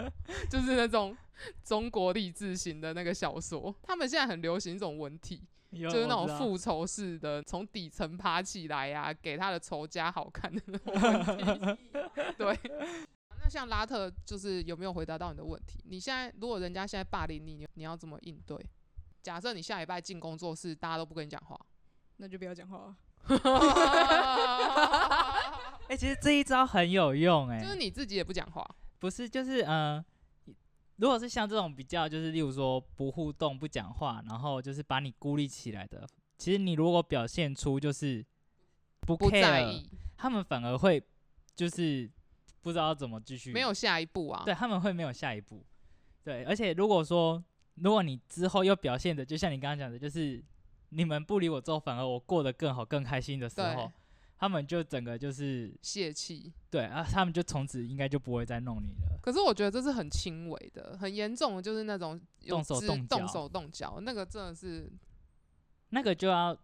[0.51, 1.17] 就是那种
[1.65, 11.77] 中国励志型的那个小说，他们现在很流行一种文体，就就是那种复仇式的，从底层爬起来呀、给他的仇家好看的那种。
[12.39, 12.59] 对，
[13.43, 15.81] 那像拉特，就是有没有回答到你的问题？
[15.85, 18.57] 你现在如果人家现在霸凌你，你你要怎么应对？
[19.23, 21.59] 假设你下礼拜进工作室，大家都不跟你讲话，
[22.19, 22.97] 那就不要讲话了。
[25.89, 28.65] 哎、其实这一招很有用、哎，就是你自己也不讲话，
[28.99, 30.05] 不是，就是嗯、呃
[30.97, 38.25] 如果是像这种比较，就是例如说不互动、不讲话，然后就是把你孤立起来的，其实你如果表现出就是
[39.01, 41.03] 不不 care，在意，他们反而会
[41.55, 42.11] 就是
[42.63, 44.43] 不知道怎么继续，没有下一步啊。
[44.47, 45.63] 对，他们会没有下一步。
[46.25, 50.43] 对，而且如果说如果你之后又表现的，就像你刚刚讲的，就是
[50.89, 53.93] 你们不理我之后，反而我过得更好、更开心的时候对，
[54.39, 56.53] 他们就整个就是泄气。
[56.71, 59.19] 对啊，他们就从此应该就不会再弄你了。
[59.23, 64.93] 可是我觉得这是很轻微的，很严重的就是那种有动手肢动脚动手动脚，那个真的是
[65.91, 66.57] 那个就要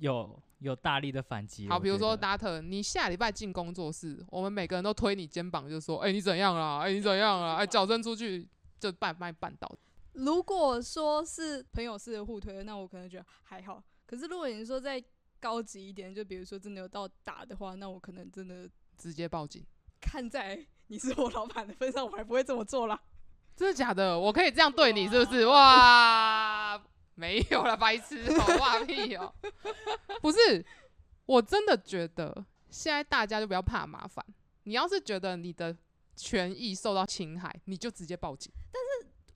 [0.00, 1.68] 有有大力的反击。
[1.68, 1.78] 好。
[1.78, 6.80] 比如说觉得 Data，你下礼拜进工作室，我们每个人都推你肩膀，就说：“哎、你怎样啦？
[6.80, 7.56] 哎、你怎样啦？
[7.56, 8.48] 哎、脚伸出去
[8.80, 9.70] 就把把你绊倒。
[10.14, 13.82] 如果说是朋友式的互推，那我可能觉得还好。
[14.04, 15.02] 可是如果你说再
[15.42, 19.66] 高级一点，就比如说真的有到打的话，那我可能真的直接报警。
[20.00, 23.02] 看在你是我老板的份上，我还不会这么做啦。
[23.56, 24.16] 真的假的？
[24.16, 25.44] 我可以这样对你是不是？
[25.46, 26.80] 哇，
[27.16, 29.34] 没有了，白痴，好哇屁哦、
[30.22, 30.64] 不是，
[31.26, 34.24] 我真的觉得现在大家就不要怕麻烦。
[34.62, 35.76] 你要是觉得你的
[36.14, 38.52] 权益受到侵害，你就直接报警。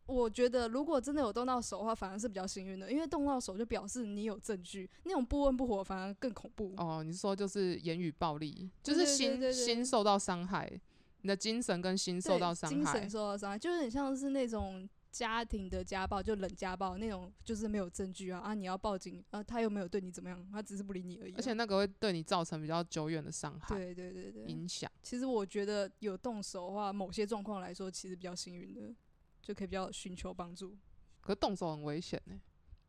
[0.07, 6.73] 我觉得如果真的有动到手的话，反而是比较幸运的，因为动到手就表示你有证据，那种不温不火反而更恐怖。
[6.77, 10.71] 哦，你是说就是言语暴力，就是心心受到伤害，
[11.23, 13.11] 你的精神跟心受到伤害精神。
[13.11, 24.91] 受到伤害，就是很像是那种家庭的家暴，就冷家暴那种，就是没有证据啊啊，你要报警啊，他又没有对你怎么样，他只是不理你而已啊、而且那个会对你造成比较久远的伤害对对对对，影响。
[25.03, 28.95] 其实我觉得有动手的话，某些状况来说，其实比较幸运的，
[29.47, 30.77] 就可以比较寻求帮助。
[31.21, 32.35] 可是动手很危险呢、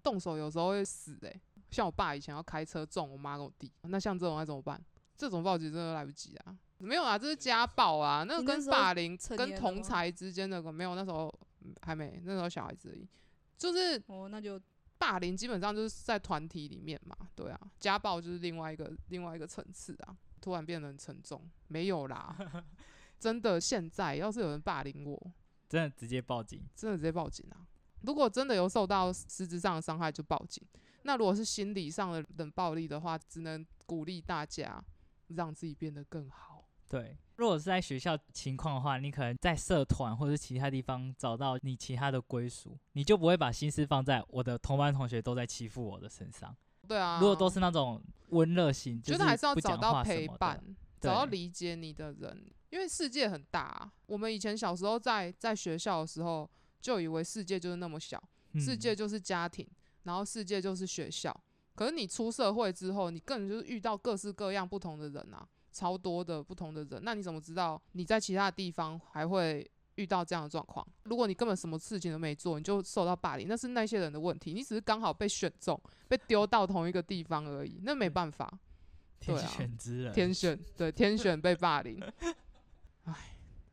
[0.02, 4.84] 动手有时候会死哎、像我爸以前要开车撞我妈跟我弟，那像这种该怎么办？
[5.15, 6.58] 这种报警真的来不及啊！
[6.80, 13.08] 没有啊，这是家暴啊，那个跟霸凌、跟同才之间的没有，那时候嗯还没，那时候小孩子而已。
[13.56, 14.60] 就是哦，那就
[14.98, 22.36] 霸凌基本上就是在团体里面嘛，对啊，家暴就是另外一个另外一个层次啊，突然变得很沉重，没有啦，
[23.20, 25.34] 真的现在要是有人霸凌我，
[25.67, 26.62] 真的直接报警。
[26.75, 27.65] 真的直接报警啊！
[28.01, 30.63] 如果真的有受到实质上的伤害，就报警。
[31.03, 34.84] 那如果是心理上的冷暴力的话，只能鼓励大家
[35.30, 36.65] 让自己变得更好。
[36.89, 46.56] 对，如果是在学校情况的话，你可能在社团或者是其他地方找到你其他的归属，你就不会把心思放在我的同班同学都在欺负我的身上。
[46.88, 50.63] 对啊，如果都是那种温热型，就觉得还是要找到陪伴，
[51.01, 56.49] 找到理解你的人，因为世界很大啊、我们以前小时候在在学校的时候，
[56.82, 58.22] 就以为世界就是那么小，
[58.55, 59.68] 世嗯界就是家庭，
[60.03, 61.36] 然后世界就是学校。
[61.76, 70.86] 可是你出社会之后，你更就是遇到各式各样不同的人啊，超多的不同的人，那你怎么知道你在其他地方还会遇到这样的状况？
[71.03, 78.51] 如果你根本什么事情都没做，你就受到霸凌，那是那些人的问题，你只是刚好被选中，被丢到同一个地方而已，那没办法，
[79.20, 82.01] 天选之人，天选对天选被霸凌，
[83.08, 83.14] 唉，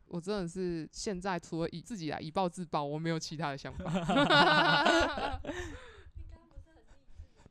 [0.06, 3.90] 我真的是现在除了以自己来以暴制暴，我没有其他的想法。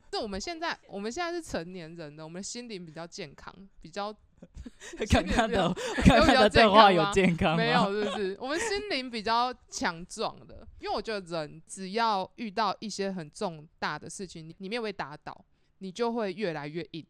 [0.10, 4.14] 这我们现在我们现在是成年人了，我们的心灵比较健康，比较
[5.10, 5.74] 刚刚的有
[6.06, 7.58] 刚刚比较健的对话有健康？
[7.58, 8.38] 没有，是不是？
[8.40, 15.44] 我们心灵比较强壮的，因为我觉得人只要遇到一些很重大的事情，你你没有被打倒，
[15.80, 17.04] 你就会越来越硬。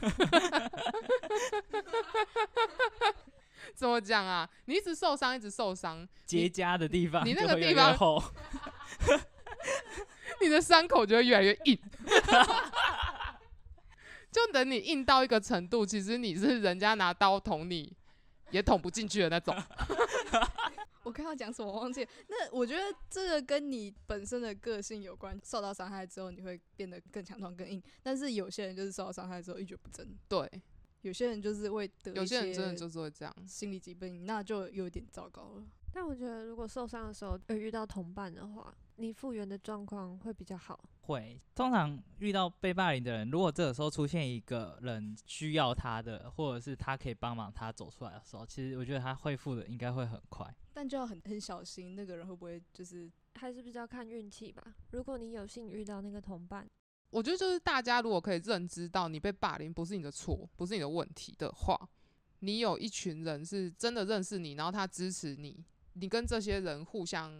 [3.74, 4.48] 怎么讲啊？
[4.66, 7.96] 你一直受伤，一直受伤，结痂的地方你那个地方
[10.40, 11.78] 你的伤口就会越来越硬。
[14.30, 17.92] 就等你硬到一个程度，其实你是人家拿刀捅你
[18.50, 19.56] 也捅不进去的那种。
[21.04, 22.10] 我刚刚讲什么忘记了？
[22.28, 25.38] 那我觉得这个跟你本身的个性有关。
[25.44, 27.82] 受到伤害之后，你会变得更强壮、更硬。
[28.02, 30.50] 但是有些人就是受到伤害之后一蹶不振，对，
[31.04, 33.34] 有些人就是会得有些人真的就是会这样。
[33.46, 35.62] 心理疾病，那就有点糟糕了。
[35.92, 40.82] 但我觉得如果受伤的时候有遇到同伴的话，你复原的状况会比较好。
[41.02, 50.52] 会，通常遇到被霸凌的人，如果这个时候出现一个人需要他的，或者是他可以帮忙他走出来的时候，其实我觉得他恢复的应该会很快。
[50.72, 54.74] 但就要很很小心，那个人会不会就是还是比较看运气吧。
[54.92, 56.66] 如果你有幸遇到那个同伴，
[57.14, 61.78] 我觉得就是大家如果可以认知到你被霸凌不是你的错，不是你的问题的话，
[62.40, 67.32] 你有一群人是真的认识你，然后他支持你，你跟这些人互相，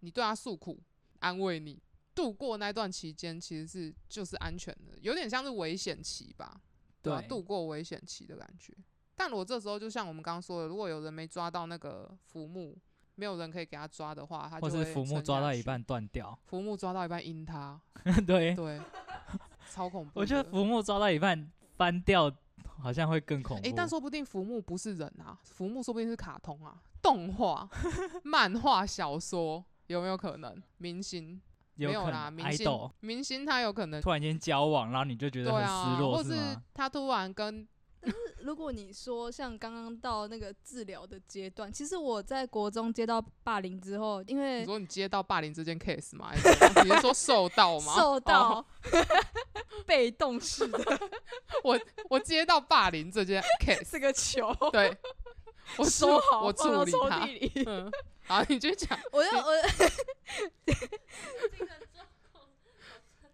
[0.00, 0.80] 你对他诉苦，
[1.20, 1.80] 安慰你，
[2.12, 6.60] 度过那段期间其实是就是安全的，有点像是危险期吧，
[7.00, 8.76] 对吧、对度过危险期的感觉。
[9.14, 12.76] 但我这时候就像我们刚刚说的，如果有人没抓到那个浮木，
[13.16, 17.80] 没有人可以给他抓的话，他就是浮木抓到一半断掉，浮木抓到一半阴他，
[18.26, 18.80] 对，对，
[19.70, 20.10] 超恐怖。
[20.14, 22.32] 我觉得浮木抓到一半翻掉，
[22.78, 23.62] 好像会更恐怖。
[23.64, 27.68] 诶，但说不定浮木不是人啊，浮木说不定是卡通啊，动画、
[28.24, 30.62] 漫画、小说，有没有可能？
[30.78, 31.40] 明星
[31.76, 36.62] 有没有啦，能明星明星他有可能突然间交往，然后你就觉得很失落，或是吗？
[36.72, 37.66] 他突然跟
[38.40, 46.28] 如果你说像刚刚到那个治疗的阶段，其实我在国中接到霸凌之后，因你为说你接到霸凌这件 case 吗？
[46.30, 46.48] 还是
[46.84, 47.94] 你是说受到吗？
[47.96, 48.66] 受到、哦
[49.86, 50.78] 被动式的
[51.64, 51.78] 我
[52.08, 54.96] 我接到霸凌这件 case，这个球， 对，
[55.76, 57.20] 我收好我处理它。
[57.20, 57.90] 屉里，嗯，
[58.22, 59.52] 好，你就讲，我就我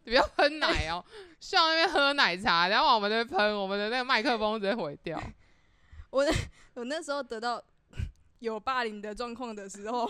[0.04, 1.04] 你不要喷奶哦，
[1.40, 5.20] 笑那边喝奶茶，然后往我们那边喷，我们的那个麦克风直接毁掉。
[6.10, 6.24] 我
[6.74, 7.62] 我那时候得到
[8.40, 10.08] 有霸凌的状况的时候，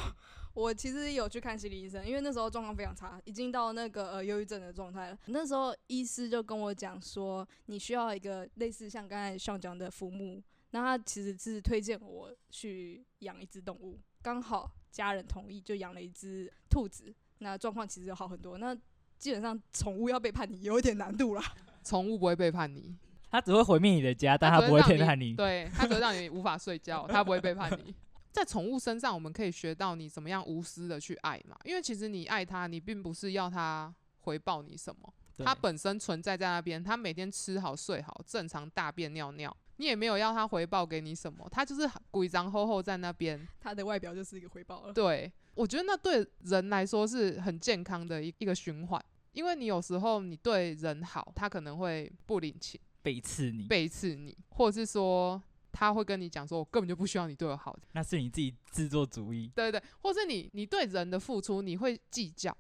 [0.55, 5.19] 我其实有去看心理医生，因为那时候状况非常差，已经到那个呃忧郁症的状态了。
[5.27, 18.59] 那时候医师就跟我讲说，你需要一个类似像刚才上讲的浮木，那他其实是推荐我去养一只动物，刚好家人同意，就养了一只兔子，那状况其实有好很多。
[18.59, 18.77] 那
[19.21, 21.45] 基本上宠物要背叛你有一点难度啦。
[21.85, 22.97] 宠物不会背叛你，
[23.31, 25.35] 它只会毁灭你的家，但它不会背叛你。
[25.35, 27.95] 对，它只会让你无法睡觉， 它不会背叛你。
[28.33, 35.13] 在宠物身上，我们可以学到你怎么样无私的去爱嘛，因为其实你爱它，你并不是要它回报你什么，
[35.45, 43.49] 它本身存在在那边，它每天吃好睡好，正常大便尿尿，你也没有要它回报给你什么，它就是鬼张厚厚在那边。
[43.59, 44.93] 它的外表就是一个回报了。
[44.93, 52.81] 对，我觉得那对人来说是很健康的一一个循环，因为你有时候你对人好，他可能会不领情。
[53.03, 59.53] 背刺你，背刺你，或者是说他会跟你讲说，我根本就不需要你对我好，那是你自己自作主意。
[59.55, 62.57] 对对对，或是你你对人的付出你会计较，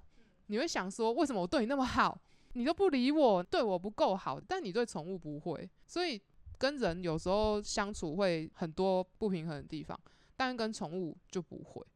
[0.48, 2.20] 你会想说为什么我对你那么好，
[2.53, 6.20] 你都不理我，对我不够好，但你对宠物不会，所以
[6.59, 9.98] 跟人有时候相处会很多不平衡的地方，
[10.36, 11.86] 但跟宠物就不会，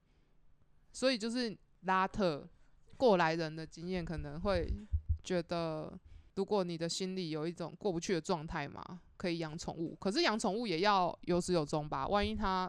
[0.94, 2.48] 所以就是拉特
[2.96, 4.72] 过来人的经验可能会
[5.22, 5.92] 觉得。
[6.36, 8.82] 如果你的心里有一种过不去的状态嘛，
[9.16, 9.94] 可以养宠物。
[10.00, 12.68] 可是养宠物也要有始有终吧，万一它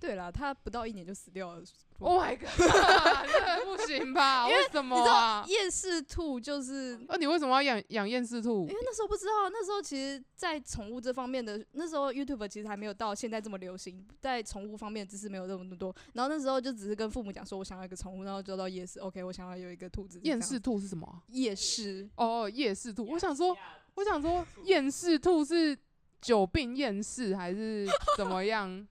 [0.00, 1.62] 对啦，它不到一年就死掉了。
[2.00, 4.46] Oh my god， 这不行吧？
[4.46, 5.44] 为什么你知道啊？
[5.48, 8.72] 厌世兔就是啊，你为什么要养养厌世兔因？
[8.72, 15.92] 为那时候不知道，那时候其实，在宠物这方面的，那时候 YouTube 其实还没有到现在这么流行，在宠物方面的知识没有这么多。
[16.12, 20.20] 然后那时候就只是跟父母讲说，我想要一个宠物，然后就到夜市，OK，我想要有一个兔子。
[20.22, 21.18] 厌世兔是什么啊？
[21.30, 23.04] 夜市，哦，夜视兔。
[23.04, 23.56] 我想说，
[23.96, 25.76] 我想说，厌世兔是
[26.20, 28.86] 久病厌世还是怎么样？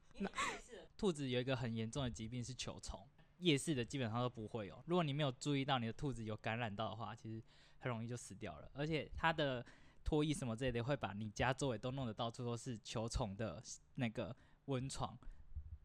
[0.98, 4.84] 兔子有一个很严重的疾病是球虫，夜市的基本上都不会有。
[4.88, 7.44] 如果你没有注意到你的兔子有感染到的话，其实
[7.80, 8.70] 很容易就死掉了。
[8.74, 9.64] 而且它的
[10.04, 13.64] 脱衣什么之类的，会把你家周围都弄得到处都是球虫的
[13.96, 14.36] 那个
[14.66, 15.16] 温床，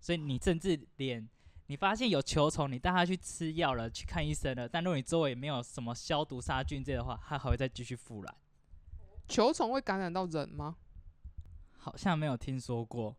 [0.00, 1.28] 所以你甚至连
[1.66, 8.34] 你发现有球虫，你带它去吃药了，去看医生了，但如果你周围没有什么消毒杀菌这类的话，它还会再继续复燃。
[9.28, 10.76] 球虫会感染到人吗？
[11.76, 13.16] 好像没有听说过，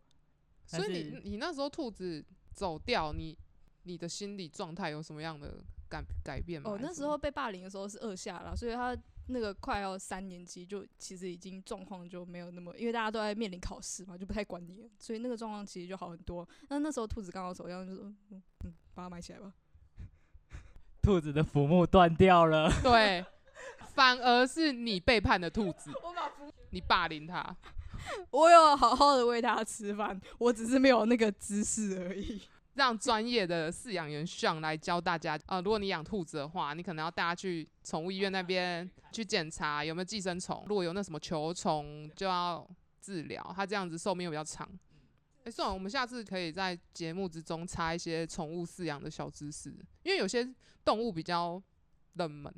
[0.66, 3.38] 所以你你那时候兔子走掉，你
[3.84, 6.72] 你的心理状态有什么样的改改变吗？
[6.72, 8.98] 哦，还是什么那时候被霸凌的时候是二下啦，所以他
[9.28, 16.48] 那个快要三年级就其实已经状况就没有那么，因为大家都在面临考试嘛，就不太管你了，所以那个状况其实就好很多。
[16.70, 19.54] 那那时候兔子刚好走掉，就说嗯嗯，把它埋起来吧。
[21.02, 22.70] 兔子的浮木断掉了。
[22.82, 23.26] 对，
[23.94, 26.32] 反而是你背叛了兔子， 我把
[26.72, 27.56] 你霸凌它。
[28.32, 32.42] 我有好好的喂它吃饭，我只是没有那个姿势而已。
[32.76, 35.40] 让专业的饲养员上来教大家。
[35.46, 42.68] 呃，如果你养兔子的话，你可能要带它去宠物医院那边去检查有没有寄生虫，如果有那什么球虫，就要
[43.00, 43.54] 治疗。
[43.56, 44.68] 它这样子寿命比较长。
[45.44, 49.70] 哎、算了，我们下次可以在节目之中插一些宠物饲养的小知识，
[50.02, 50.44] 因为有些
[50.84, 51.62] 动物比较
[52.14, 52.52] 冷门，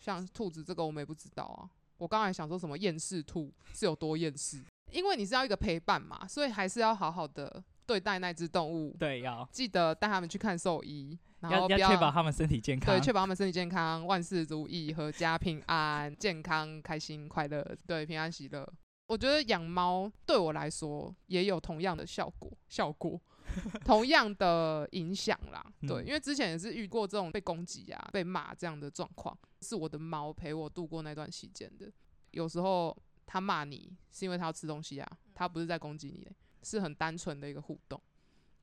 [0.00, 1.70] 像兔子这个我们也不知道啊。
[1.98, 8.96] 我刚才想说什么厌世兔是有多厌世，因为你是要一个陪伴嘛，所以还是要好好的对待那只动物。
[8.98, 12.94] 对，要记得带他们去看兽医，然后要不要确保他们身体健康。
[12.94, 18.66] 对，确保他们身体健康，万事如意，阖家平安，健康、开心、快乐，对，平安喜乐。
[19.08, 23.20] 我觉得养猫对我来说也有同样的效果，效果
[23.84, 25.64] 同样的影响啦。
[25.80, 31.90] 对，嗯因为之前也是遇过这种被攻击啊、被骂这样的状况，是我的猫陪我度过那段期间的。
[32.30, 32.96] 有时候
[33.26, 36.28] 它骂你是因为它要吃东西啊，它不是在攻击你、
[36.62, 38.00] 是很单纯的一个互动。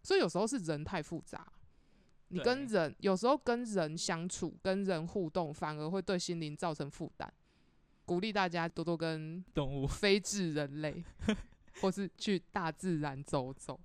[0.04, 1.52] 所以有时候是人太复杂，
[2.28, 7.34] 你跟人有时候跟人相处、跟人互动，反而会对心灵造成负担。
[8.06, 11.04] 鼓励大家多多跟动物非智人类，
[11.82, 13.80] 或是去大自然走走。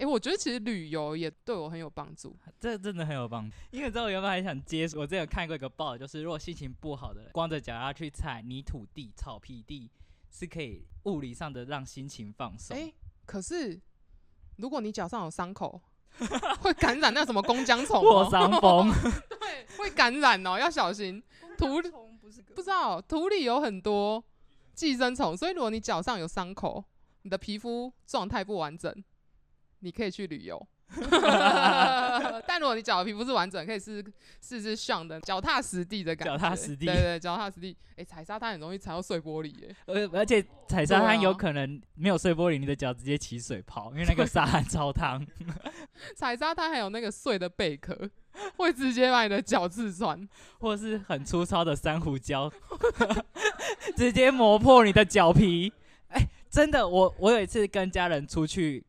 [0.00, 2.34] 诶、我觉得其实旅游也对我很有帮助。
[2.58, 3.54] 这真的很有帮助。
[3.70, 9.90] 因为你知道我原本还想接，我之前有看过一个报，就是如果心情不好的人，光着脚丫去踩泥土地、草皮地，
[10.30, 12.74] 是可以物理上的让心情放松。
[12.76, 12.94] 诶、
[13.26, 13.78] 可是
[14.56, 15.80] 如果你脚上有伤口，
[16.60, 18.90] 会感染那什么弓浆虫破哦，伤风，
[19.28, 21.22] 对，会感染哦，要小心。
[21.58, 24.24] 土虫不是不知道土里有很多
[24.74, 26.82] 寄生虫，所以如果你脚上有伤口，
[27.22, 28.92] 你的皮肤状态不完整，
[29.80, 30.66] 你可以去旅游。
[32.48, 34.04] 但如果你脚的皮肤是完整，可以试
[34.40, 36.34] 试试上的脚踏实地的感觉。
[36.34, 37.76] 脚踏实地对对，脚踏实地。
[37.96, 39.76] 哎、踩沙滩很容易踩到碎玻璃耶。
[39.86, 45.24] 而而且踩沙滩有可能没有碎玻璃，你的脚直接起水泡，因为那个沙滩超烫。
[46.16, 47.96] 踩沙滩还有那个碎的贝壳，
[48.56, 50.28] 会直接把你的脚刺穿。
[50.58, 52.52] 或是很粗糙的珊瑚礁，
[53.96, 55.72] 直接磨破你的脚皮。
[56.08, 58.84] 哎、真的，我我有一次跟家人出去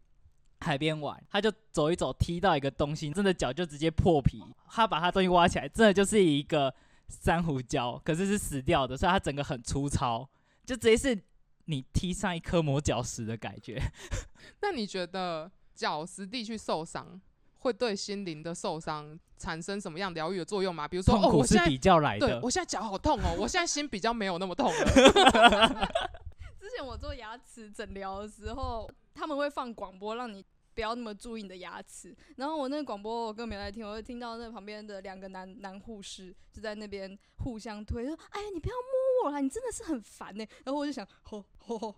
[0.62, 4.42] 海边玩，他就走一走，踢到一个东西，真的脚就直接破皮。
[4.70, 6.74] 他把他东西挖起来，真的就是一个
[7.10, 10.30] 珊瑚礁，可是是死掉的，所以它整个很粗糙，
[10.66, 11.22] 就直接是
[11.66, 13.82] 你踢上一颗磨脚石的感觉。
[14.62, 17.20] 那你觉得脚实地去受伤，
[17.60, 20.88] 会对心灵的受伤产生什么样疗愈的作用吗？
[20.88, 24.86] 比如说，哦，痛苦我现在是比较来对的，我现在脚好痛哦，我现在心比较没有那么痛了。
[26.62, 30.44] 之前我做牙齿诊疗的时候，他们会放广播，让你
[30.74, 32.16] 不要那么注意你的牙齿。
[32.38, 41.96] 然后我那个广播我根本没来听，我就听到那旁边的两个男男护士就在那边互相推，说：“哎呀，你不要摸我啦，你真的是很烦呢。”然后我就想，吼吼吼，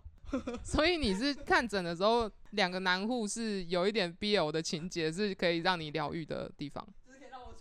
[0.64, 6.86] 所以你是看诊的时候，两个男护士有一点 BL 的情节，是可以让你疗愈的地方。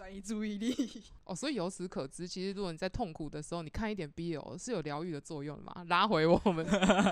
[0.03, 1.01] 转移注意力。
[1.23, 5.85] 哦，所以由此可知，其实如果你在痛苦的时候，你看一点 BL 是有疗愈的作用的嘛？
[5.87, 6.65] 拉回我们，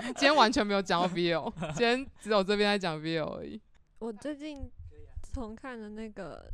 [0.08, 3.58] 今天完全没有讲到 BL，今天只有这边在讲 BL 而已。
[3.98, 4.70] 我最近
[5.32, 6.52] 重看了那个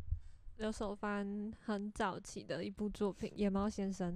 [0.59, 4.15] 刘守藩很早期的一部作品《野猫先生》，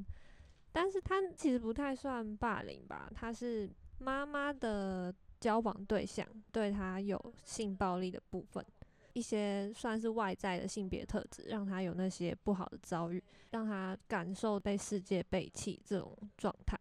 [0.71, 3.69] 但是他其实不太算霸凌吧，他是
[3.99, 8.65] 妈妈的交往对象对他有性暴力的部分，
[9.13, 16.79] 一些算是外在的性别特质，让他有那些不好的遭遇，让他感受被世界背弃这种状态。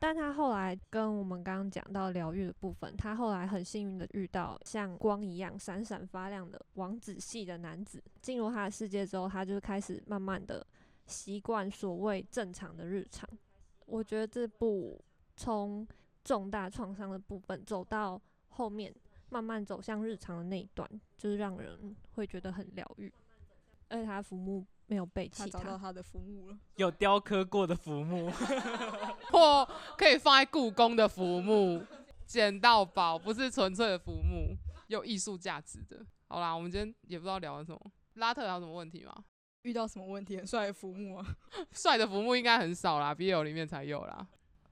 [0.00, 10.64] 但他后来跟我们刚刚讲到疗愈的部分，他后来很幸运的遇到像光一样闪闪发亮的王子系的男子，进入他的世界之后，他就开始慢慢的
[11.06, 13.28] 习惯所谓正常的日常。
[13.86, 15.02] 我觉得这部
[15.34, 15.84] 从
[16.22, 18.94] 重大创伤的部分走到后面，
[19.30, 23.12] 慢慢走向日常的那一段，就是让人会觉得很疗愈，
[23.88, 26.58] 而且他浮木没有被弃他找到他的浮木了。
[26.76, 28.30] 有雕刻过的浮木，
[29.30, 31.84] 或可以放在故宫的浮木，
[32.26, 34.56] 捡到宝，不是纯粹的浮木，
[34.86, 36.04] 有艺术价值的。
[36.26, 37.80] 好啦，我们今天也不知道聊了什么。
[38.14, 39.14] 拉特还有什么问题吗？
[39.62, 40.36] 遇到什么问题？
[40.36, 41.26] 很帅的服务啊！
[41.72, 44.26] 帅的浮木应该很少啦，BL 里面才有啦。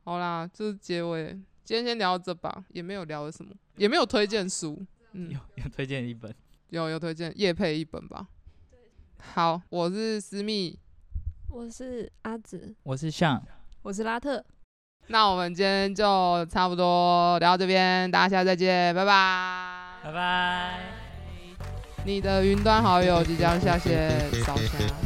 [0.04, 4.80] 好啦，就是结尾，今天先聊到这吧，也没有聊了什么，也没有推荐书。
[5.14, 6.32] 嗯有，有推荐一本，
[6.70, 8.28] 有有推荐叶配一本吧。
[9.34, 10.78] 好，我是思密，
[11.50, 13.42] 我是阿紫，我是向，
[13.82, 14.44] 我是拉特，
[15.08, 19.98] 那我们今天就差不多聊到这边，大家下次再见，拜拜。
[20.04, 20.80] 拜拜。
[22.04, 25.05] 你的云端好友即将下线，扫下。